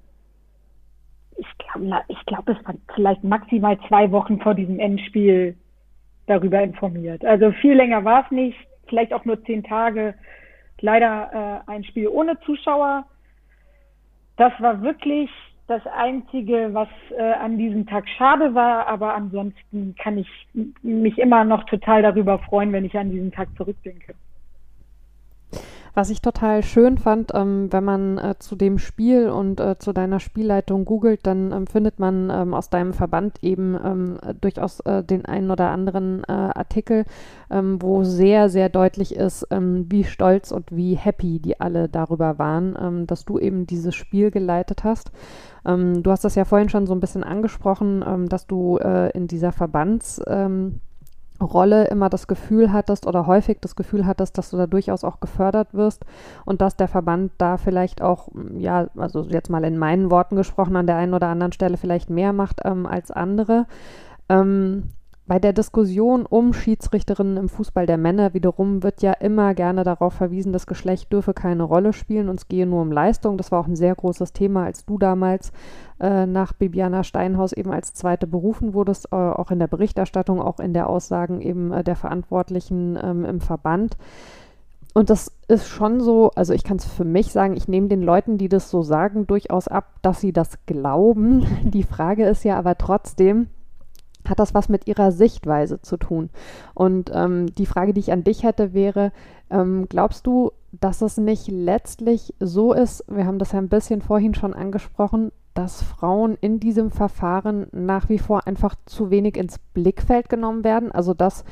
[1.38, 5.56] ich glaube, ich glaube, es war vielleicht maximal zwei Wochen vor diesem Endspiel
[6.30, 7.24] darüber informiert.
[7.24, 8.56] Also viel länger war es nicht,
[8.88, 10.14] vielleicht auch nur zehn Tage.
[10.80, 13.04] Leider äh, ein Spiel ohne Zuschauer.
[14.36, 15.28] Das war wirklich
[15.66, 20.28] das Einzige, was äh, an diesem Tag schade war, aber ansonsten kann ich
[20.82, 24.14] mich immer noch total darüber freuen, wenn ich an diesen Tag zurückdenke.
[25.94, 29.92] Was ich total schön fand, ähm, wenn man äh, zu dem Spiel und äh, zu
[29.92, 35.02] deiner Spielleitung googelt, dann ähm, findet man ähm, aus deinem Verband eben ähm, durchaus äh,
[35.02, 37.04] den einen oder anderen äh, Artikel,
[37.50, 42.38] ähm, wo sehr, sehr deutlich ist, ähm, wie stolz und wie happy die alle darüber
[42.38, 45.10] waren, dass du eben dieses Spiel geleitet hast.
[45.64, 49.50] du hast das ja vorhin schon so ein bisschen angesprochen, dass du äh, in dieser
[49.50, 50.20] Verbands-
[51.40, 55.20] Rolle immer das Gefühl hattest oder häufig das Gefühl hattest, dass du da durchaus auch
[55.20, 56.04] gefördert wirst
[56.44, 60.76] und dass der Verband da vielleicht auch, ja, also jetzt mal in meinen Worten gesprochen,
[60.76, 63.66] an der einen oder anderen Stelle vielleicht mehr macht ähm, als andere.
[64.28, 64.90] Ähm,
[65.30, 70.12] bei der Diskussion um Schiedsrichterinnen im Fußball der Männer wiederum wird ja immer gerne darauf
[70.12, 73.38] verwiesen, das Geschlecht dürfe keine Rolle spielen und es gehe nur um Leistung.
[73.38, 75.52] Das war auch ein sehr großes Thema, als du damals
[76.00, 80.58] äh, nach Bibiana Steinhaus eben als Zweite berufen wurdest, äh, auch in der Berichterstattung, auch
[80.58, 83.96] in der Aussagen eben äh, der Verantwortlichen ähm, im Verband.
[84.94, 88.02] Und das ist schon so, also ich kann es für mich sagen, ich nehme den
[88.02, 91.46] Leuten, die das so sagen, durchaus ab, dass sie das glauben.
[91.62, 93.46] Die Frage ist ja aber trotzdem,
[94.30, 96.30] hat das was mit ihrer Sichtweise zu tun?
[96.74, 99.12] Und ähm, die Frage, die ich an dich hätte, wäre,
[99.50, 104.02] ähm, glaubst du, dass es nicht letztlich so ist, wir haben das ja ein bisschen
[104.02, 109.58] vorhin schon angesprochen, dass Frauen in diesem Verfahren nach wie vor einfach zu wenig ins
[109.58, 110.92] Blickfeld genommen werden?
[110.92, 111.44] Also dass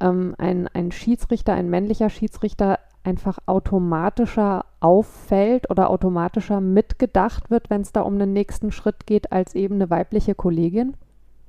[0.00, 7.82] ähm, ein, ein Schiedsrichter, ein männlicher Schiedsrichter einfach automatischer auffällt oder automatischer mitgedacht wird, wenn
[7.82, 10.96] es da um den nächsten Schritt geht, als eben eine weibliche Kollegin?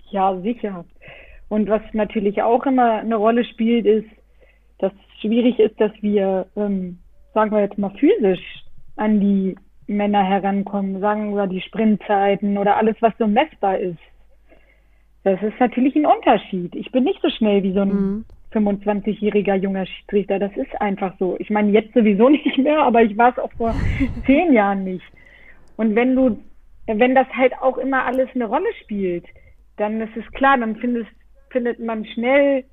[0.10, 0.86] Ja, sicher.
[1.50, 4.10] Und was natürlich auch immer eine Rolle spielt, ist,
[4.80, 7.00] dass es schwierig ist, dass wir, ähm,
[7.34, 8.42] sagen wir jetzt mal, physisch
[8.96, 9.56] an die
[9.88, 14.00] Männer herankommen, sagen wir die Sprintzeiten oder alles, was so messbar ist.
[15.24, 16.76] Das ist natürlich ein Unterschied.
[16.76, 18.26] Ich bin nicht so schnell wie so ein mhm.
[18.54, 20.40] 25-jähriger junger Schiedsrichter.
[20.40, 21.36] Das ist einfach so.
[21.40, 23.74] Ich meine, jetzt sowieso nicht mehr, aber ich war es auch vor
[24.26, 25.06] zehn Jahren nicht.
[25.78, 26.40] Und wenn du,
[26.88, 29.26] wenn das halt auch immer alles eine Rolle spielt,
[29.78, 31.10] dann ist es klar, dann findest,
[31.50, 32.64] findet man schnell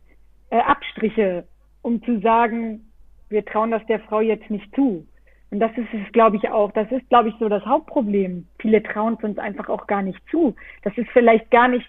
[0.50, 1.44] äh, Abstriche,
[1.82, 2.80] um zu sagen,
[3.28, 5.06] wir trauen das der Frau jetzt nicht zu.
[5.50, 6.72] Und das ist es, glaube ich, auch.
[6.72, 8.46] Das ist, glaube ich, so das Hauptproblem.
[8.58, 10.54] Viele trauen es uns einfach auch gar nicht zu.
[10.82, 11.86] Das ist vielleicht gar nicht,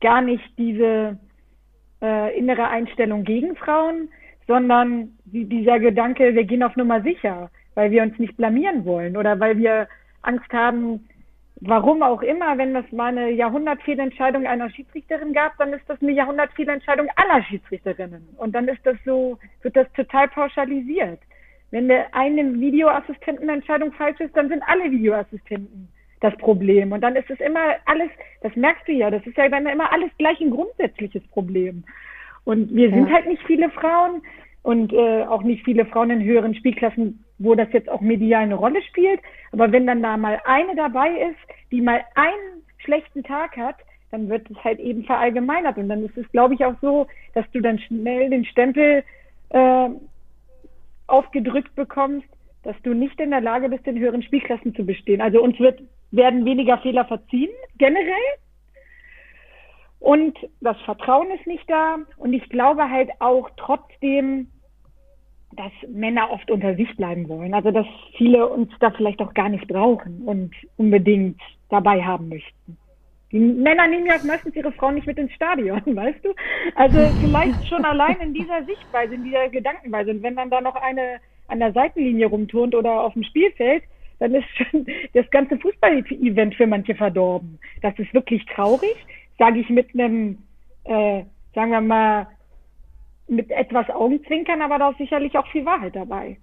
[0.00, 1.18] gar nicht diese
[2.00, 4.08] äh, innere Einstellung gegen Frauen,
[4.46, 9.16] sondern die, dieser Gedanke, wir gehen auf Nummer sicher, weil wir uns nicht blamieren wollen
[9.16, 9.88] oder weil wir
[10.22, 11.06] Angst haben,
[11.64, 16.12] warum auch immer, wenn das mal eine Jahrhundertfehlentscheidung einer Schiedsrichterin gab, dann ist das eine
[16.12, 18.28] Jahrhundertfehlentscheidung aller Schiedsrichterinnen.
[18.36, 21.20] Und dann ist das so, wird das total pauschalisiert.
[21.70, 25.88] Wenn der eine Videoassistentenentscheidung falsch ist, dann sind alle Videoassistenten
[26.20, 26.92] das Problem.
[26.92, 28.10] Und dann ist es immer alles,
[28.42, 31.84] das merkst du ja, das ist ja dann immer alles gleich ein grundsätzliches Problem.
[32.44, 33.14] Und wir sind ja.
[33.14, 34.22] halt nicht viele Frauen
[34.62, 38.54] und äh, auch nicht viele Frauen in höheren Spielklassen, wo das jetzt auch medial eine
[38.54, 39.20] Rolle spielt.
[39.50, 41.38] Aber wenn dann da mal eine dabei ist,
[41.70, 43.76] die mal einen schlechten Tag hat,
[44.12, 45.78] dann wird es halt eben verallgemeinert.
[45.78, 49.02] Und dann ist es, glaube ich, auch so, dass du dann schnell den Stempel
[49.48, 49.88] äh,
[51.06, 52.28] aufgedrückt bekommst,
[52.62, 55.20] dass du nicht in der Lage bist, in höheren Spielklassen zu bestehen.
[55.20, 55.80] Also uns wird,
[56.12, 58.14] werden weniger Fehler verziehen, generell.
[59.98, 61.98] Und das Vertrauen ist nicht da.
[62.16, 64.48] Und ich glaube halt auch trotzdem,
[65.56, 67.54] dass Männer oft unter sich bleiben wollen.
[67.54, 67.86] Also dass
[68.16, 72.76] viele uns da vielleicht auch gar nicht brauchen und unbedingt dabei haben möchten.
[73.30, 76.34] Die Männer nehmen ja meistens ihre Frauen nicht mit ins Stadion, weißt du?
[76.74, 80.10] Also vielleicht schon allein in dieser Sichtweise, in dieser Gedankenweise.
[80.10, 83.82] Und wenn dann da noch eine an der Seitenlinie rumturnt oder auf dem Spielfeld,
[84.18, 87.58] dann ist schon das ganze Fußball-Event für manche verdorben.
[87.80, 88.94] Das ist wirklich traurig,
[89.38, 90.38] sage ich mit einem,
[90.84, 91.22] äh,
[91.54, 92.26] sagen wir mal,
[93.32, 96.38] mit etwas Augenzwinkern, aber da ist sicherlich auch viel Wahrheit dabei.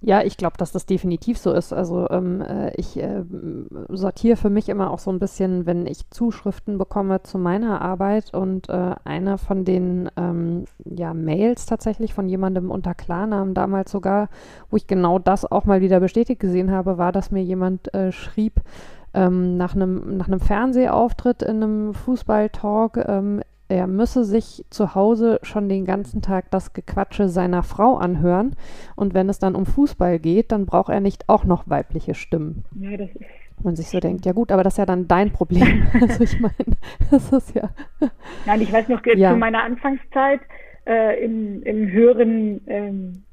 [0.00, 1.72] Ja, ich glaube, dass das definitiv so ist.
[1.72, 3.24] Also ähm, äh, ich äh,
[3.88, 8.32] sortiere für mich immer auch so ein bisschen, wenn ich Zuschriften bekomme zu meiner Arbeit
[8.32, 14.28] und äh, einer von den ähm, ja, Mails tatsächlich von jemandem unter Klarnamen damals sogar,
[14.70, 18.12] wo ich genau das auch mal wieder bestätigt gesehen habe, war, dass mir jemand äh,
[18.12, 18.60] schrieb,
[19.14, 25.68] ähm, nach einem nach Fernsehauftritt in einem Fußballtalk ähm, er müsse sich zu Hause schon
[25.68, 28.56] den ganzen Tag das Gequatsche seiner Frau anhören.
[28.96, 32.64] Und wenn es dann um Fußball geht, dann braucht er nicht auch noch weibliche Stimmen.
[32.80, 33.26] Ja, das ist.
[33.64, 35.88] Man sich so denkt, ja gut, aber das ist ja dann dein Problem.
[36.00, 36.76] also ich meine,
[37.10, 37.70] das ist ja.
[38.46, 39.32] Nein, ich weiß noch, ja.
[39.32, 40.40] zu meiner Anfangszeit
[40.86, 43.24] äh, im, im höheren ähm,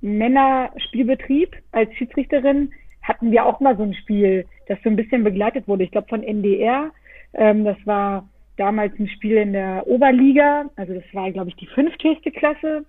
[0.00, 2.72] Männerspielbetrieb als Schiedsrichterin
[3.02, 5.84] hatten wir auch mal so ein Spiel, das so ein bisschen begleitet wurde.
[5.84, 6.90] Ich glaube von NDR.
[7.34, 8.26] Ähm, das war
[8.56, 12.84] damals ein Spiel in der Oberliga, also das war, glaube ich, die fünfthöchste Klasse.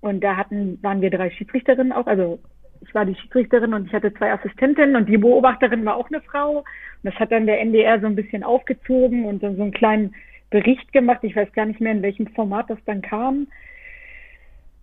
[0.00, 2.40] Und da hatten, waren wir drei Schiedsrichterinnen auch, also
[2.80, 6.20] ich war die Schiedsrichterin und ich hatte zwei Assistentinnen und die Beobachterin war auch eine
[6.20, 6.58] Frau.
[6.58, 6.64] Und
[7.04, 10.14] das hat dann der NDR so ein bisschen aufgezogen und dann so einen kleinen
[10.50, 11.20] Bericht gemacht.
[11.22, 13.46] Ich weiß gar nicht mehr, in welchem Format das dann kam.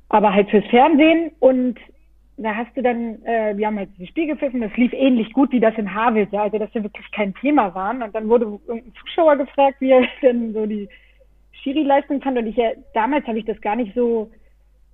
[0.08, 1.78] Aber halt fürs Fernsehen und
[2.44, 5.52] da hast du dann, äh, wir haben halt das Spiel gepfiffen, das lief ähnlich gut
[5.52, 8.02] wie das in Havels, ja, also dass wir wirklich kein Thema waren.
[8.02, 10.88] Und dann wurde irgendein Zuschauer gefragt, wie er denn so die
[11.52, 12.38] Schiri-Leistung fand.
[12.38, 14.32] Und ich, ja, damals habe ich das gar nicht so,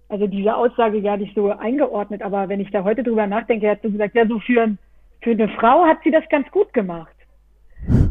[0.09, 2.23] also diese Aussage gar nicht so eingeordnet.
[2.23, 4.75] Aber wenn ich da heute drüber nachdenke, er hat so gesagt, ja, so für,
[5.21, 7.15] für eine Frau hat sie das ganz gut gemacht.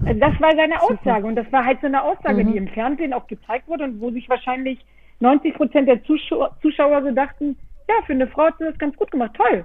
[0.07, 1.27] Also das war seine Aussage.
[1.27, 2.53] Und das war halt so eine Aussage, mhm.
[2.53, 4.79] die im Fernsehen auch gezeigt wurde und wo sich wahrscheinlich
[5.19, 7.57] 90 Prozent der Zuschauer, Zuschauer so dachten,
[7.89, 9.65] ja, für eine Frau hat sie das ganz gut gemacht, toll.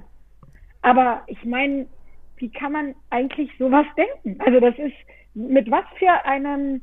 [0.81, 1.87] Aber ich meine,
[2.37, 4.39] wie kann man eigentlich sowas denken?
[4.41, 4.95] Also das ist,
[5.33, 6.81] mit was für einem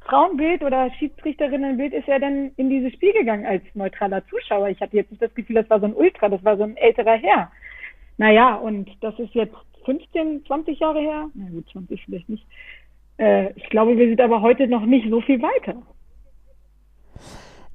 [0.00, 4.68] Frauenbild oder Schiedsrichterinnenbild ist er denn in dieses Spiel gegangen als neutraler Zuschauer?
[4.68, 6.76] Ich hatte jetzt nicht das Gefühl, das war so ein Ultra, das war so ein
[6.76, 7.50] älterer Herr.
[8.16, 11.30] Naja, und das ist jetzt 15, 20 Jahre her.
[11.34, 12.46] Na gut, 20 vielleicht nicht.
[13.18, 15.82] Äh, ich glaube, wir sind aber heute noch nicht so viel weiter.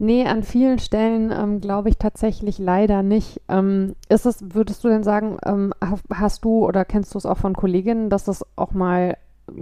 [0.02, 3.41] Nee, an vielen Stellen ähm, glaube ich tatsächlich leider nicht.
[3.50, 5.74] Ähm, ist es, würdest du denn sagen, ähm,
[6.10, 9.18] hast du oder kennst du es auch von Kolleginnen, dass es auch mal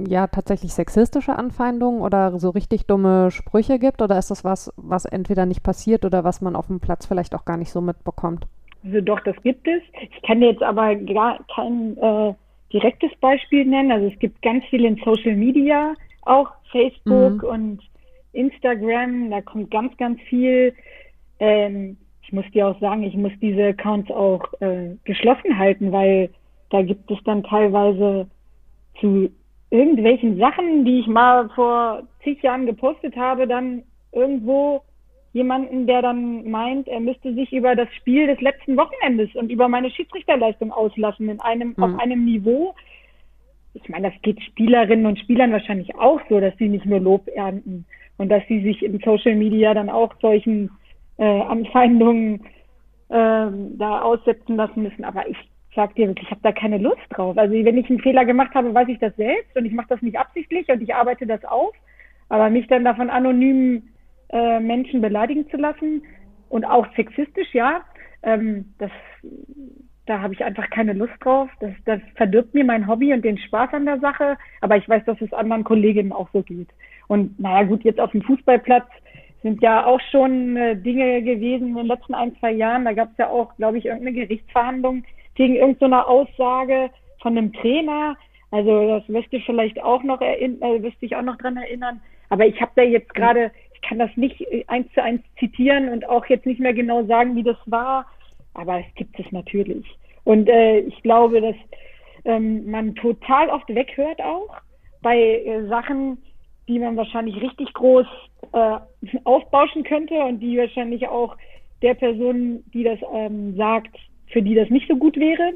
[0.07, 4.03] ja tatsächlich sexistische Anfeindungen oder so richtig dumme Sprüche gibt?
[4.03, 7.33] Oder ist das was, was entweder nicht passiert oder was man auf dem Platz vielleicht
[7.33, 8.45] auch gar nicht so mitbekommt?
[8.85, 9.81] Also doch, das gibt es.
[10.01, 12.33] Ich kann jetzt aber gar kein äh,
[12.71, 13.91] direktes Beispiel nennen.
[13.91, 17.49] Also es gibt ganz viel in Social Media, auch Facebook mhm.
[17.49, 17.79] und
[18.37, 20.73] Instagram, da kommt ganz, ganz viel.
[21.39, 26.29] Ähm, ich muss dir auch sagen, ich muss diese Accounts auch äh, geschlossen halten, weil
[26.69, 28.27] da gibt es dann teilweise
[28.99, 29.29] zu
[29.69, 34.81] irgendwelchen Sachen, die ich mal vor zig Jahren gepostet habe, dann irgendwo
[35.33, 39.67] jemanden, der dann meint, er müsste sich über das Spiel des letzten Wochenendes und über
[39.67, 41.83] meine Schiedsrichterleistung auslassen in einem, mhm.
[41.83, 42.75] auf einem Niveau.
[43.73, 47.27] Ich meine, das geht Spielerinnen und Spielern wahrscheinlich auch so, dass sie nicht nur Lob
[47.27, 47.85] ernten
[48.17, 50.71] und dass sie sich in Social Media dann auch solchen
[51.17, 52.45] äh, Anfeindungen
[53.09, 53.47] äh,
[53.77, 55.03] da aussetzen lassen müssen.
[55.03, 55.37] Aber ich
[55.75, 57.37] sag dir wirklich, ich habe da keine Lust drauf.
[57.37, 60.01] Also wenn ich einen Fehler gemacht habe, weiß ich das selbst und ich mache das
[60.01, 61.73] nicht absichtlich und ich arbeite das auf.
[62.29, 63.93] Aber mich dann davon anonymen
[64.29, 66.01] äh, Menschen beleidigen zu lassen
[66.49, 67.81] und auch sexistisch, ja,
[68.23, 68.91] ähm, das,
[70.05, 71.49] da habe ich einfach keine Lust drauf.
[71.59, 74.37] Das, das verdirbt mir mein Hobby und den Spaß an der Sache.
[74.61, 76.69] Aber ich weiß, dass es anderen Kolleginnen auch so geht.
[77.07, 78.87] Und naja, gut, jetzt auf dem Fußballplatz
[79.43, 82.85] sind ja auch schon äh, Dinge gewesen in den letzten ein, zwei Jahren.
[82.85, 85.03] Da gab es ja auch, glaube ich, irgendeine Gerichtsverhandlung
[85.35, 86.89] gegen irgendeine so Aussage
[87.21, 88.17] von einem Trainer.
[88.51, 92.01] Also das wirst du vielleicht auch noch erinnern, äh, wirst dich auch noch dran erinnern.
[92.29, 95.89] Aber ich habe da jetzt gerade, ich kann das nicht äh, eins zu eins zitieren
[95.89, 98.05] und auch jetzt nicht mehr genau sagen, wie das war.
[98.53, 99.85] Aber es gibt es natürlich.
[100.23, 101.55] Und äh, ich glaube, dass
[102.25, 104.57] ähm, man total oft weghört auch
[105.01, 106.17] bei äh, Sachen,
[106.67, 108.05] die man wahrscheinlich richtig groß
[108.53, 108.77] äh,
[109.23, 111.35] aufbauschen könnte und die wahrscheinlich auch
[111.81, 113.95] der Person, die das ähm, sagt,
[114.27, 115.53] für die das nicht so gut wäre.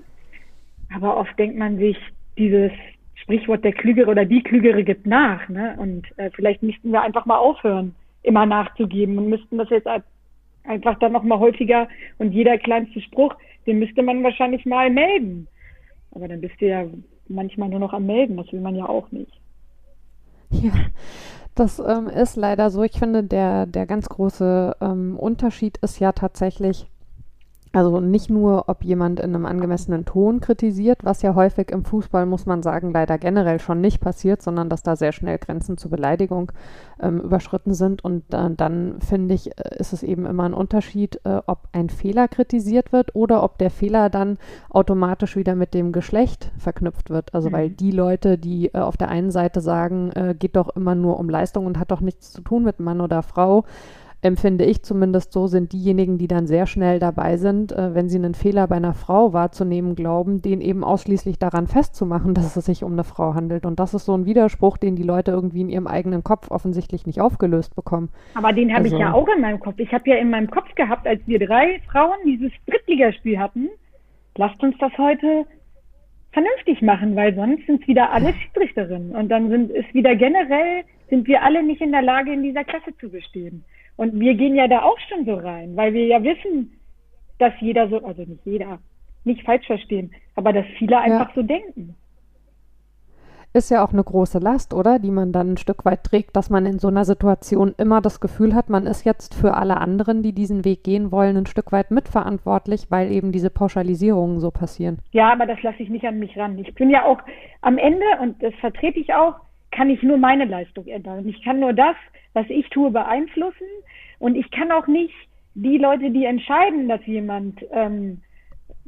[0.93, 1.97] Aber oft denkt man sich,
[2.37, 2.71] dieses
[3.15, 5.47] Sprichwort der Klügere oder die Klügere gibt nach.
[5.49, 5.75] Ne?
[5.77, 9.87] Und äh, vielleicht müssten wir einfach mal aufhören, immer nachzugeben und müssten das jetzt
[10.63, 11.87] einfach dann noch mal häufiger
[12.19, 13.35] und jeder kleinste Spruch,
[13.65, 15.47] den müsste man wahrscheinlich mal melden.
[16.11, 16.85] Aber dann bist du ja
[17.27, 19.40] manchmal nur noch am Melden, das will man ja auch nicht.
[20.51, 20.71] Ja,
[21.55, 22.83] das ähm, ist leider so.
[22.83, 26.89] Ich finde, der, der ganz große ähm, Unterschied ist ja tatsächlich,
[27.73, 32.25] also nicht nur, ob jemand in einem angemessenen Ton kritisiert, was ja häufig im Fußball,
[32.25, 35.89] muss man sagen, leider generell schon nicht passiert, sondern dass da sehr schnell Grenzen zur
[35.89, 36.51] Beleidigung
[36.99, 38.03] ähm, überschritten sind.
[38.03, 41.89] Und äh, dann finde ich, äh, ist es eben immer ein Unterschied, äh, ob ein
[41.89, 44.37] Fehler kritisiert wird oder ob der Fehler dann
[44.69, 47.33] automatisch wieder mit dem Geschlecht verknüpft wird.
[47.33, 47.53] Also mhm.
[47.53, 51.17] weil die Leute, die äh, auf der einen Seite sagen, äh, geht doch immer nur
[51.17, 53.63] um Leistung und hat doch nichts zu tun mit Mann oder Frau,
[54.21, 58.17] empfinde ich zumindest so, sind diejenigen, die dann sehr schnell dabei sind, äh, wenn sie
[58.17, 62.83] einen Fehler bei einer Frau wahrzunehmen glauben, den eben ausschließlich daran festzumachen, dass es sich
[62.83, 63.65] um eine Frau handelt.
[63.65, 67.05] Und das ist so ein Widerspruch, den die Leute irgendwie in ihrem eigenen Kopf offensichtlich
[67.05, 68.09] nicht aufgelöst bekommen.
[68.35, 69.75] Aber den habe also, ich ja auch in meinem Kopf.
[69.77, 73.69] Ich habe ja in meinem Kopf gehabt, als wir drei Frauen dieses Drittligaspiel hatten,
[74.35, 75.45] lasst uns das heute
[76.31, 79.15] vernünftig machen, weil sonst sind es wieder alle Schiedsrichterinnen.
[79.15, 82.63] Und dann sind es wieder generell, sind wir alle nicht in der Lage, in dieser
[82.63, 83.65] Klasse zu bestehen.
[83.95, 86.79] Und wir gehen ja da auch schon so rein, weil wir ja wissen,
[87.39, 88.79] dass jeder so, also nicht jeder,
[89.23, 91.35] nicht falsch verstehen, aber dass viele einfach ja.
[91.35, 91.95] so denken.
[93.53, 94.97] Ist ja auch eine große Last, oder?
[94.97, 98.21] Die man dann ein Stück weit trägt, dass man in so einer Situation immer das
[98.21, 101.73] Gefühl hat, man ist jetzt für alle anderen, die diesen Weg gehen wollen, ein Stück
[101.73, 104.99] weit mitverantwortlich, weil eben diese Pauschalisierungen so passieren.
[105.11, 106.57] Ja, aber das lasse ich nicht an mich ran.
[106.59, 107.19] Ich bin ja auch
[107.59, 109.35] am Ende, und das vertrete ich auch,
[109.71, 111.27] kann ich nur meine Leistung ändern.
[111.27, 111.95] Ich kann nur das,
[112.33, 113.67] was ich tue, beeinflussen.
[114.19, 115.13] Und ich kann auch nicht
[115.55, 118.21] die Leute, die entscheiden, dass jemand ähm,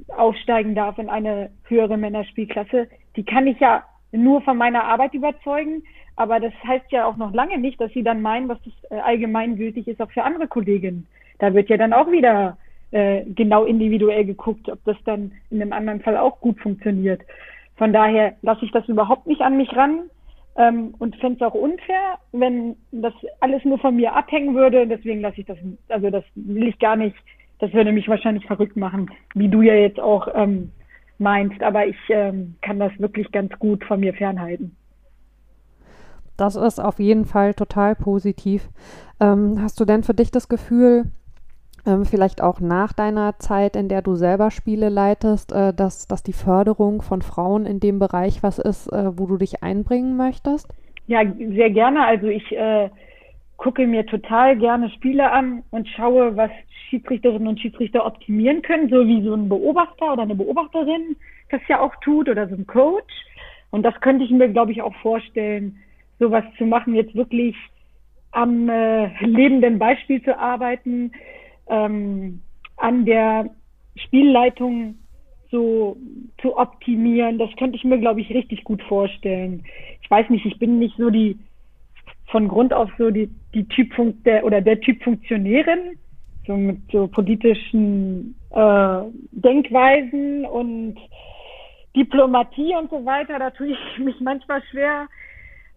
[0.10, 5.84] aufsteigen darf in eine höhere Männerspielklasse, die kann ich ja nur von meiner Arbeit überzeugen.
[6.16, 9.02] Aber das heißt ja auch noch lange nicht, dass sie dann meinen, was das äh,
[9.02, 11.08] allgemeingültig ist auch für andere Kolleginnen.
[11.40, 12.58] Da wird ja dann auch wieder
[12.92, 17.22] äh, genau individuell geguckt, ob das dann in einem anderen Fall auch gut funktioniert.
[17.76, 20.12] Von daher lasse ich das überhaupt nicht an mich ran.
[20.56, 24.88] Ähm, und fände es auch unfair, wenn das alles nur von mir abhängen würde.
[24.88, 25.58] Deswegen lasse ich das,
[25.90, 27.16] also das will ich gar nicht.
[27.60, 30.72] Das würde mich wahrscheinlich verrückt machen, wie du ja jetzt auch ähm,
[31.18, 31.62] meinst.
[31.64, 34.76] Aber ich ähm, kann das wirklich ganz gut von mir fernhalten.
[36.38, 38.70] Das ist auf jeden Fall total positiv.
[39.20, 41.06] Ähm, hast du denn für dich das Gefühl,
[41.86, 46.24] ähm, vielleicht auch nach deiner Zeit, in der du selber Spiele leitest, äh, dass, dass
[46.24, 50.68] die Förderung von Frauen in dem Bereich was ist, äh, wo du dich einbringen möchtest?
[51.08, 52.06] Ja, sehr gerne.
[52.06, 52.90] Also ich äh,
[53.58, 56.52] gucke mir total gerne Spiele an und schaue, was
[56.90, 61.16] Schiedsrichterinnen und Schiedsrichter optimieren können, so wie so ein Beobachter oder eine Beobachterin
[61.54, 63.14] das ja auch tut oder so ein Coach.
[63.72, 65.78] Und das könnte ich mir, glaube ich, auch vorstellen,
[66.20, 67.56] sowas zu machen, jetzt wirklich
[68.32, 71.12] am äh, lebenden Beispiel zu arbeiten,
[71.68, 72.42] ähm,
[72.78, 73.50] an der
[73.96, 74.96] Spielleitung
[75.52, 75.98] so
[76.42, 77.38] zu optimieren.
[77.38, 79.64] Das könnte ich mir, glaube ich, richtig gut vorstellen.
[80.02, 81.38] Ich weiß nicht, ich bin nicht so die
[82.32, 83.94] von Grund auf so die, die Typ
[84.26, 86.00] der oder der Typ Funktionärin,
[86.48, 89.02] so mit so politischen äh,
[89.32, 90.98] Denkweisen und
[91.96, 93.38] Diplomatie und so weiter.
[93.38, 95.08] Da tue ich mich manchmal schwer.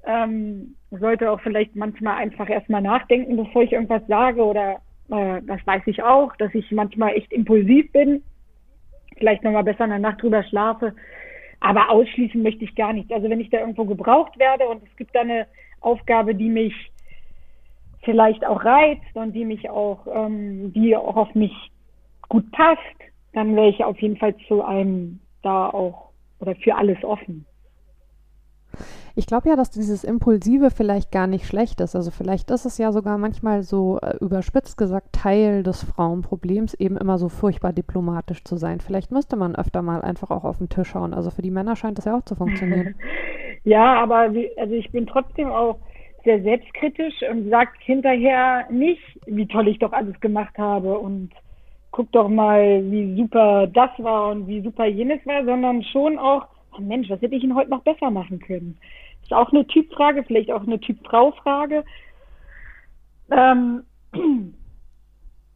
[0.07, 4.80] Ähm, sollte auch vielleicht manchmal einfach erstmal nachdenken, bevor ich irgendwas sage oder
[5.11, 8.23] äh, das weiß ich auch, dass ich manchmal echt impulsiv bin.
[9.17, 10.95] Vielleicht nochmal besser in der Nacht drüber schlafe.
[11.61, 13.11] Aber ausschließen möchte ich gar nicht.
[13.13, 15.47] Also wenn ich da irgendwo gebraucht werde und es gibt da eine
[15.81, 16.75] Aufgabe, die mich
[18.03, 21.53] vielleicht auch reizt und die mich auch, ähm, die auch auf mich
[22.29, 22.81] gut passt,
[23.33, 27.47] dann wäre ich auf jeden Fall zu einem da auch oder für alles offen.
[29.14, 31.97] Ich glaube ja, dass dieses Impulsive vielleicht gar nicht schlecht ist.
[31.97, 36.97] Also vielleicht ist es ja sogar manchmal so äh, überspitzt gesagt Teil des Frauenproblems, eben
[36.97, 38.81] immer so furchtbar diplomatisch zu sein.
[38.81, 41.14] Vielleicht müsste man öfter mal einfach auch auf den Tisch schauen.
[41.14, 42.95] Also für die Männer scheint das ja auch zu funktionieren.
[43.64, 45.79] ja, aber wie, also ich bin trotzdem auch
[46.24, 51.31] sehr selbstkritisch und sage hinterher nicht, wie toll ich doch alles gemacht habe und
[51.93, 56.47] guck doch mal, wie super das war und wie super jenes war, sondern schon auch,
[56.79, 58.79] Mensch, was hätte ich denn heute noch besser machen können?
[59.22, 61.85] Ist auch eine Typfrage, vielleicht auch eine Typ-Frau-Frage.
[63.31, 63.83] Ähm,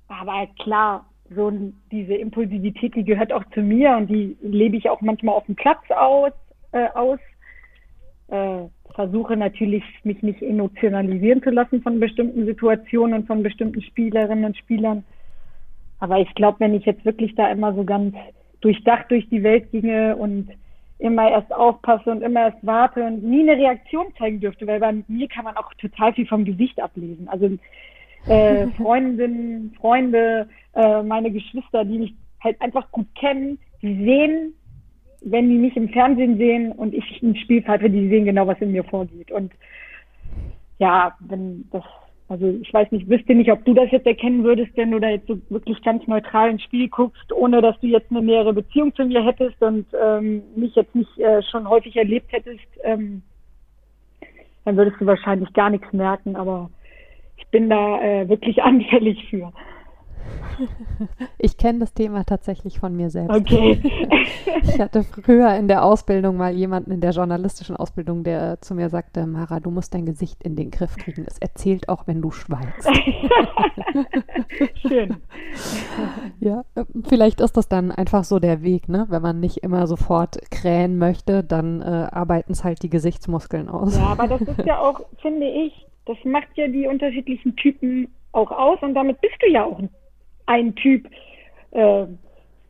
[0.09, 1.53] aber klar, so
[1.93, 5.55] diese Impulsivität, die gehört auch zu mir und die lebe ich auch manchmal auf dem
[5.55, 6.33] Platz aus.
[6.73, 7.19] Äh, aus.
[8.29, 14.57] Äh, versuche natürlich, mich nicht emotionalisieren zu lassen von bestimmten Situationen von bestimmten Spielerinnen und
[14.57, 15.05] Spielern.
[16.01, 18.15] Aber ich glaube, wenn ich jetzt wirklich da immer so ganz
[18.61, 20.49] durchdacht durch die Welt ginge und
[21.01, 24.95] immer erst aufpasse und immer erst warte und nie eine Reaktion zeigen dürfte, weil bei
[25.09, 27.29] mir kann man auch total viel vom Gesicht ablesen.
[27.29, 27.59] Also
[28.27, 34.55] äh, Freundinnen, Freunde, äh, meine Geschwister, die mich halt einfach gut kennen, die sehen,
[35.23, 38.61] wenn die mich im Fernsehen sehen und ich ein Spiel pfeife, die sehen genau, was
[38.61, 39.31] in mir vorgeht.
[39.31, 39.53] Und
[40.79, 41.85] ja, wenn das
[42.31, 45.09] also ich weiß nicht, wüsste nicht, ob du das jetzt erkennen würdest, wenn du da
[45.09, 48.95] jetzt so wirklich ganz neutral ins Spiel guckst, ohne dass du jetzt eine nähere Beziehung
[48.95, 53.23] zu mir hättest und ähm, mich jetzt nicht äh, schon häufig erlebt hättest, ähm,
[54.65, 56.71] dann würdest du wahrscheinlich gar nichts merken, aber
[57.37, 59.53] ich bin da äh, wirklich anfällig für.
[61.39, 63.35] Ich kenne das Thema tatsächlich von mir selbst.
[63.35, 63.81] Okay.
[64.63, 68.89] Ich hatte früher in der Ausbildung mal jemanden in der journalistischen Ausbildung, der zu mir
[68.89, 71.25] sagte, Mara, du musst dein Gesicht in den Griff kriegen.
[71.27, 72.89] Es erzählt auch, wenn du schweigst.
[74.87, 75.17] Schön.
[76.41, 76.65] Ja,
[77.09, 79.07] vielleicht ist das dann einfach so der Weg, ne?
[79.09, 83.97] Wenn man nicht immer sofort krähen möchte, dann äh, arbeiten es halt die Gesichtsmuskeln aus.
[83.97, 88.51] Ja, aber das ist ja auch, finde ich, das macht ja die unterschiedlichen Typen auch
[88.51, 89.91] aus und damit bist du ja auch ein
[90.51, 91.09] ein Typ,
[91.71, 92.07] äh,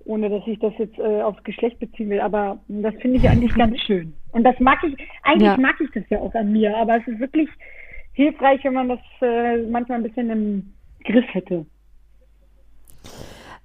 [0.04, 3.54] ohne dass ich das jetzt äh, aufs Geschlecht beziehen will, aber das finde ich eigentlich
[3.54, 4.12] ganz schön.
[4.32, 5.56] Und das mag ich, eigentlich ja.
[5.56, 7.48] mag ich das ja auch an mir, aber es ist wirklich
[8.12, 10.74] hilfreich, wenn man das äh, manchmal ein bisschen im
[11.04, 11.64] Griff hätte.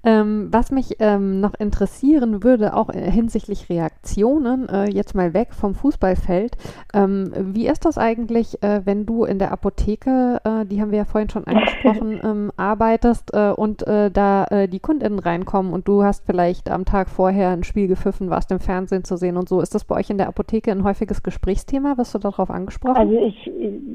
[0.06, 5.50] Ähm, was mich ähm, noch interessieren würde, auch äh, hinsichtlich Reaktionen, äh, jetzt mal weg
[5.54, 6.56] vom Fußballfeld.
[6.94, 11.00] Ähm, wie ist das eigentlich, äh, wenn du in der Apotheke, äh, die haben wir
[11.00, 16.04] ja vorhin schon angesprochen, ähm, arbeitest äh, und äh, da die KundInnen reinkommen und du
[16.04, 19.60] hast vielleicht am Tag vorher ein Spiel gepfiffen, warst im Fernsehen zu sehen und so.
[19.62, 21.98] Ist das bei euch in der Apotheke ein häufiges Gesprächsthema?
[21.98, 22.98] Wirst du darauf angesprochen?
[22.98, 23.52] Also ich,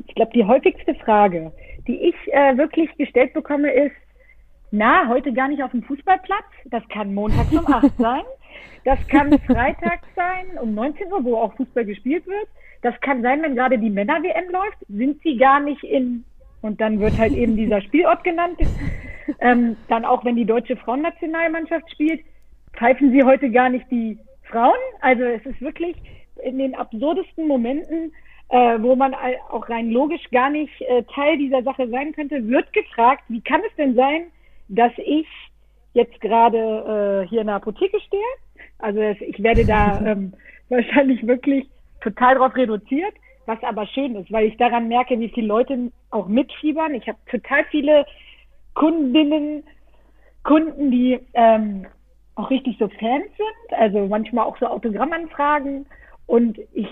[0.07, 1.53] ich glaube, die häufigste Frage,
[1.87, 2.15] die ich
[2.57, 3.95] wirklich gestellt bekomme, ist,
[4.71, 6.45] na, heute gar nicht auf dem Fußballplatz.
[6.67, 8.23] Das kann montags um 8 sein.
[8.85, 12.49] Das kann Freitag sein, um 19 Uhr, wo auch Fußball gespielt wird.
[12.83, 16.25] Das kann sein, wenn gerade die Männer-WM läuft, sind sie gar nicht in,
[16.63, 18.59] und dann wird halt eben dieser Spielort genannt.
[19.41, 22.23] Ähm, dann auch, wenn die deutsche Frauennationalmannschaft spielt,
[22.73, 24.79] pfeifen sie heute gar nicht die Frauen.
[25.01, 25.97] Also es ist wirklich
[26.43, 28.13] in den absurdesten Momenten,
[28.49, 29.15] äh, wo man
[29.51, 33.61] auch rein logisch gar nicht äh, Teil dieser Sache sein könnte, wird gefragt, wie kann
[33.69, 34.23] es denn sein,
[34.71, 35.27] dass ich
[35.93, 38.23] jetzt gerade äh, hier in der Apotheke stehe.
[38.79, 40.33] Also ich werde da ähm,
[40.69, 41.69] wahrscheinlich wirklich
[42.01, 43.13] total drauf reduziert,
[43.47, 46.95] was aber schön ist, weil ich daran merke, wie viele Leute auch mitfiebern.
[46.95, 48.07] Ich habe total viele
[48.75, 49.65] Kundinnen,
[50.45, 51.87] Kunden, die ähm,
[52.37, 55.85] auch richtig so Fans sind, also manchmal auch so Autogrammanfragen.
[56.27, 56.89] Und ich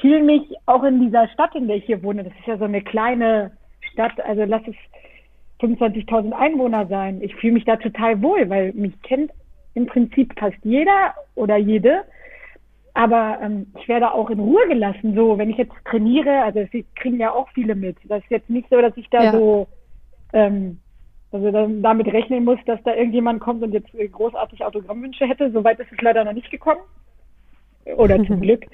[0.00, 2.64] fühle mich auch in dieser Stadt, in der ich hier wohne, das ist ja so
[2.64, 3.50] eine kleine
[3.92, 4.76] Stadt, also lass es
[5.60, 7.20] 25.000 Einwohner sein.
[7.22, 9.30] Ich fühle mich da total wohl, weil mich kennt
[9.74, 12.04] im Prinzip fast jeder oder jede.
[12.94, 15.14] Aber ähm, ich werde auch in Ruhe gelassen.
[15.14, 17.96] So, wenn ich jetzt trainiere, also sie kriegen ja auch viele mit.
[18.04, 19.32] Das ist jetzt nicht so, dass ich da ja.
[19.32, 19.68] so
[20.32, 20.78] ähm,
[21.32, 25.50] also dann damit rechnen muss, dass da irgendjemand kommt und jetzt großartig Autogrammwünsche hätte.
[25.52, 26.80] Soweit ist es leider noch nicht gekommen.
[27.96, 28.66] Oder zum Glück.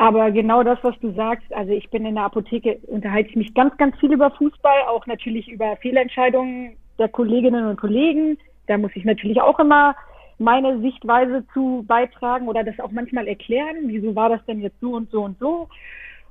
[0.00, 3.52] Aber genau das, was du sagst, also ich bin in der Apotheke, unterhalte ich mich
[3.52, 8.38] ganz, ganz viel über Fußball, auch natürlich über Fehlentscheidungen der Kolleginnen und Kollegen.
[8.66, 9.94] Da muss ich natürlich auch immer
[10.38, 13.76] meine Sichtweise zu beitragen oder das auch manchmal erklären.
[13.88, 15.68] Wieso war das denn jetzt so und so und so?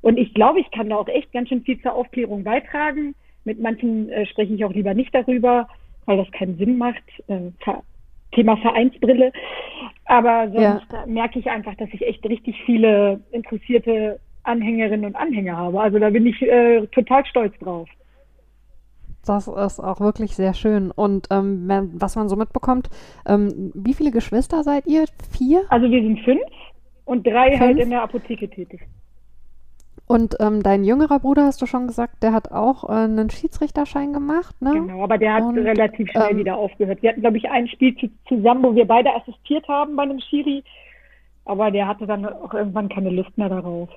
[0.01, 3.13] Und ich glaube, ich kann da auch echt ganz schön viel zur Aufklärung beitragen.
[3.45, 5.67] Mit manchen äh, spreche ich auch lieber nicht darüber,
[6.07, 7.03] weil das keinen Sinn macht.
[7.27, 7.51] Äh,
[8.31, 9.31] Thema Vereinsbrille.
[10.05, 11.05] Aber sonst ja.
[11.05, 15.79] merke ich einfach, dass ich echt richtig viele interessierte Anhängerinnen und Anhänger habe.
[15.79, 17.87] Also da bin ich äh, total stolz drauf.
[19.25, 20.91] Das ist auch wirklich sehr schön.
[20.91, 22.89] Und ähm, was man so mitbekommt,
[23.27, 25.05] ähm, wie viele Geschwister seid ihr?
[25.37, 25.63] Vier?
[25.69, 26.41] Also wir sind fünf
[27.05, 27.59] und drei fünf?
[27.59, 28.81] halt in der Apotheke tätig.
[30.11, 34.11] Und ähm, dein jüngerer Bruder, hast du schon gesagt, der hat auch äh, einen Schiedsrichterschein
[34.11, 34.71] gemacht, ne?
[34.73, 37.03] Genau, aber der hat und, relativ schnell ähm, wieder aufgehört.
[37.03, 37.95] Wir hatten, glaube ich, ein Spiel
[38.27, 40.63] zusammen, wo wir beide assistiert haben bei einem Schiri,
[41.45, 43.87] aber der hatte dann auch irgendwann keine Lust mehr darauf.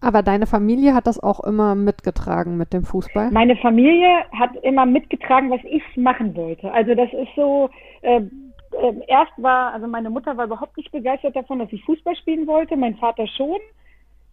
[0.00, 3.30] Aber deine Familie hat das auch immer mitgetragen mit dem Fußball?
[3.30, 6.72] Meine Familie hat immer mitgetragen, was ich machen wollte.
[6.72, 7.70] Also das ist so,
[8.02, 12.16] äh, äh, erst war, also meine Mutter war überhaupt nicht begeistert davon, dass ich Fußball
[12.16, 13.60] spielen wollte, mein Vater schon.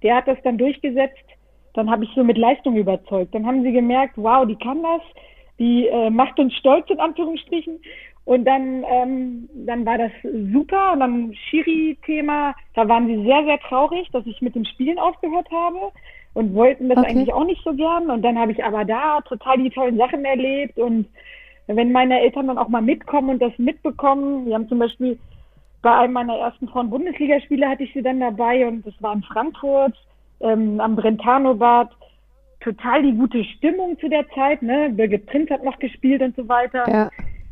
[0.04, 1.24] Der hat das dann durchgesetzt.
[1.74, 3.36] Dann habe ich so mit Leistung überzeugt.
[3.36, 5.02] Dann haben sie gemerkt, wow, die kann das,
[5.60, 7.80] die äh, macht uns stolz in Anführungsstrichen.
[8.26, 10.94] Und dann, ähm, dann war das super.
[10.94, 15.50] Und dann Schiri-Thema, da waren sie sehr, sehr traurig, dass ich mit dem Spielen aufgehört
[15.50, 15.94] habe
[16.34, 17.10] und wollten das okay.
[17.10, 18.10] eigentlich auch nicht so gern.
[18.12, 20.78] Und dann habe ich aber da total die tollen Sachen erlebt.
[20.78, 21.08] Und
[21.68, 25.18] wenn meine Eltern dann auch mal mitkommen und das mitbekommen, wir haben zum Beispiel
[25.82, 29.94] bei einem meiner ersten Frauen-Bundesligaspiele hatte ich sie dann dabei und das war in Frankfurt
[30.40, 31.90] ähm, am Brentano-Bad.
[32.60, 34.90] Total die gute Stimmung zu der Zeit, ne?
[34.90, 36.90] Birgit Prinz hat noch gespielt und so weiter.
[36.90, 37.10] Ja.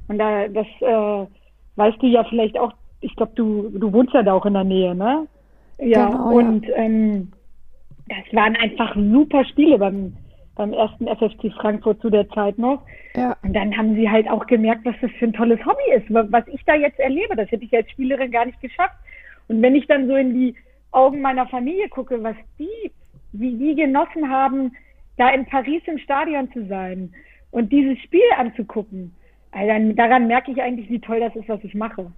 [0.08, 1.28] Und da, das äh,
[1.76, 4.64] weißt du ja vielleicht auch, ich glaube, du, du wohnst ja da auch in der
[4.64, 5.28] Nähe, ne?
[5.78, 6.76] Ja, genau, und ja.
[6.76, 7.32] Ähm,
[8.08, 10.16] das waren einfach super Spiele beim,
[10.56, 12.82] beim ersten FFC Frankfurt zu der Zeit noch.
[13.16, 13.36] Ja.
[13.44, 16.48] Und dann haben sie halt auch gemerkt, was das für ein tolles Hobby ist, was
[16.48, 17.36] ich da jetzt erlebe.
[17.36, 18.96] Das hätte ich als Spielerin gar nicht geschafft.
[19.48, 20.56] Und wenn ich dann so in die
[20.92, 22.92] Augen meiner Familie gucke, was die,
[23.34, 24.72] wie die genossen haben,
[25.18, 27.14] da in Paris im Stadion zu sein
[27.52, 29.14] und dieses Spiel anzugucken,
[29.52, 32.12] also daran merke ich eigentlich, wie toll das ist, was ich mache.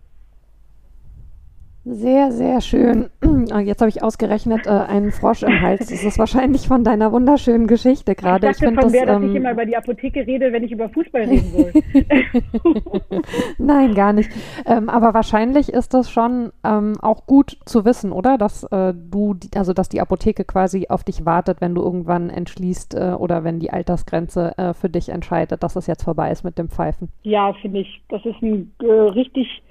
[1.90, 3.10] Sehr, sehr schön.
[3.50, 5.88] Ah, jetzt habe ich ausgerechnet äh, einen Frosch im Hals.
[5.88, 8.48] Das ist wahrscheinlich von deiner wunderschönen Geschichte gerade.
[8.48, 10.66] Ich dachte ich von das, der, dass ähm, ich immer über die Apotheke rede, wenn
[10.66, 11.84] ich über Fußball reden will.
[13.58, 14.30] Nein, gar nicht.
[14.66, 18.38] Ähm, aber wahrscheinlich ist das schon ähm, auch gut zu wissen, oder?
[18.38, 22.96] Dass äh, du, also dass die Apotheke quasi auf dich wartet, wenn du irgendwann entschließt
[22.96, 26.58] äh, oder wenn die Altersgrenze äh, für dich entscheidet, dass es jetzt vorbei ist mit
[26.58, 27.10] dem Pfeifen.
[27.24, 28.02] Ja, finde ich.
[28.10, 29.62] Das ist ein äh, richtig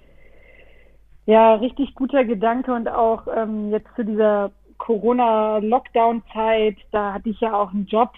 [1.26, 7.52] ja, richtig guter Gedanke und auch ähm, jetzt zu dieser Corona-Lockdown-Zeit, da hatte ich ja
[7.54, 8.10] auch einen Job,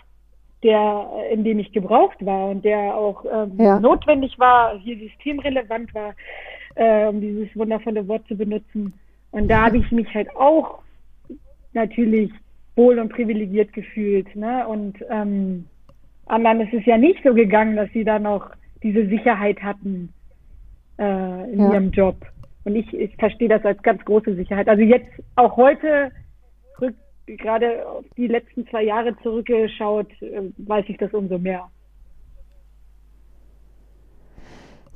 [0.63, 3.81] der, in dem ich gebraucht war und der auch ähm, ja.
[3.81, 6.15] notwendig war, hier systemrelevant war,
[6.75, 8.93] äh, um dieses wundervolle Wort zu benutzen.
[9.31, 10.81] Und da habe ich mich halt auch
[11.73, 12.31] natürlich
[12.77, 14.35] wohl und privilegiert gefühlt.
[14.35, 14.67] Ne?
[14.67, 15.67] Und ähm,
[16.27, 18.51] anderen ist es ja nicht so gegangen, dass sie da noch
[18.83, 20.13] diese Sicherheit hatten
[20.99, 21.73] äh, in ja.
[21.73, 22.17] ihrem Job.
[22.69, 24.69] Und ich, ich verstehe das als ganz große Sicherheit.
[24.69, 26.13] Also jetzt auch heute,
[27.27, 31.71] gerade auf die letzten zwei Jahre zurückgeschaut, äh, weiß ich das umso mehr.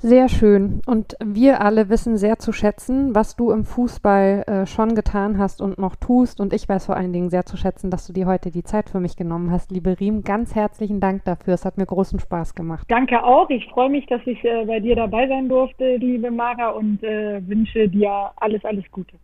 [0.05, 0.81] Sehr schön.
[0.85, 5.63] Und wir alle wissen sehr zu schätzen, was du im Fußball äh, schon getan hast
[5.63, 6.41] und noch tust.
[6.41, 8.91] Und ich weiß vor allen Dingen sehr zu schätzen, dass du dir heute die Zeit
[8.91, 9.71] für mich genommen hast.
[9.71, 11.55] Liebe Riem, ganz herzlichen Dank dafür.
[11.55, 12.85] Es hat mir großen Spaß gemacht.
[12.89, 13.49] Danke auch.
[13.49, 17.41] Ich freue mich, dass ich äh, bei dir dabei sein durfte, liebe Mara, und äh,
[17.47, 19.15] wünsche dir alles, alles Gute.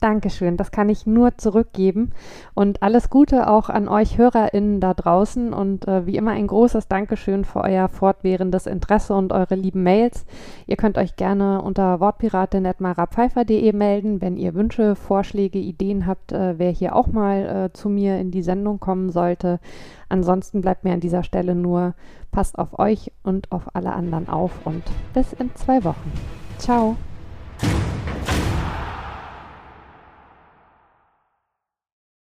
[0.00, 2.12] Dankeschön, das kann ich nur zurückgeben.
[2.52, 5.54] Und alles Gute auch an euch HörerInnen da draußen.
[5.54, 10.26] Und äh, wie immer ein großes Dankeschön für euer fortwährendes Interesse und eure lieben Mails.
[10.66, 16.70] Ihr könnt euch gerne unter wortpiratin.marapfeifer.de melden, wenn ihr Wünsche, Vorschläge, Ideen habt, äh, wer
[16.70, 19.60] hier auch mal äh, zu mir in die Sendung kommen sollte.
[20.10, 21.94] Ansonsten bleibt mir an dieser Stelle nur,
[22.32, 24.82] passt auf euch und auf alle anderen auf und
[25.14, 26.12] bis in zwei Wochen.
[26.58, 26.96] Ciao.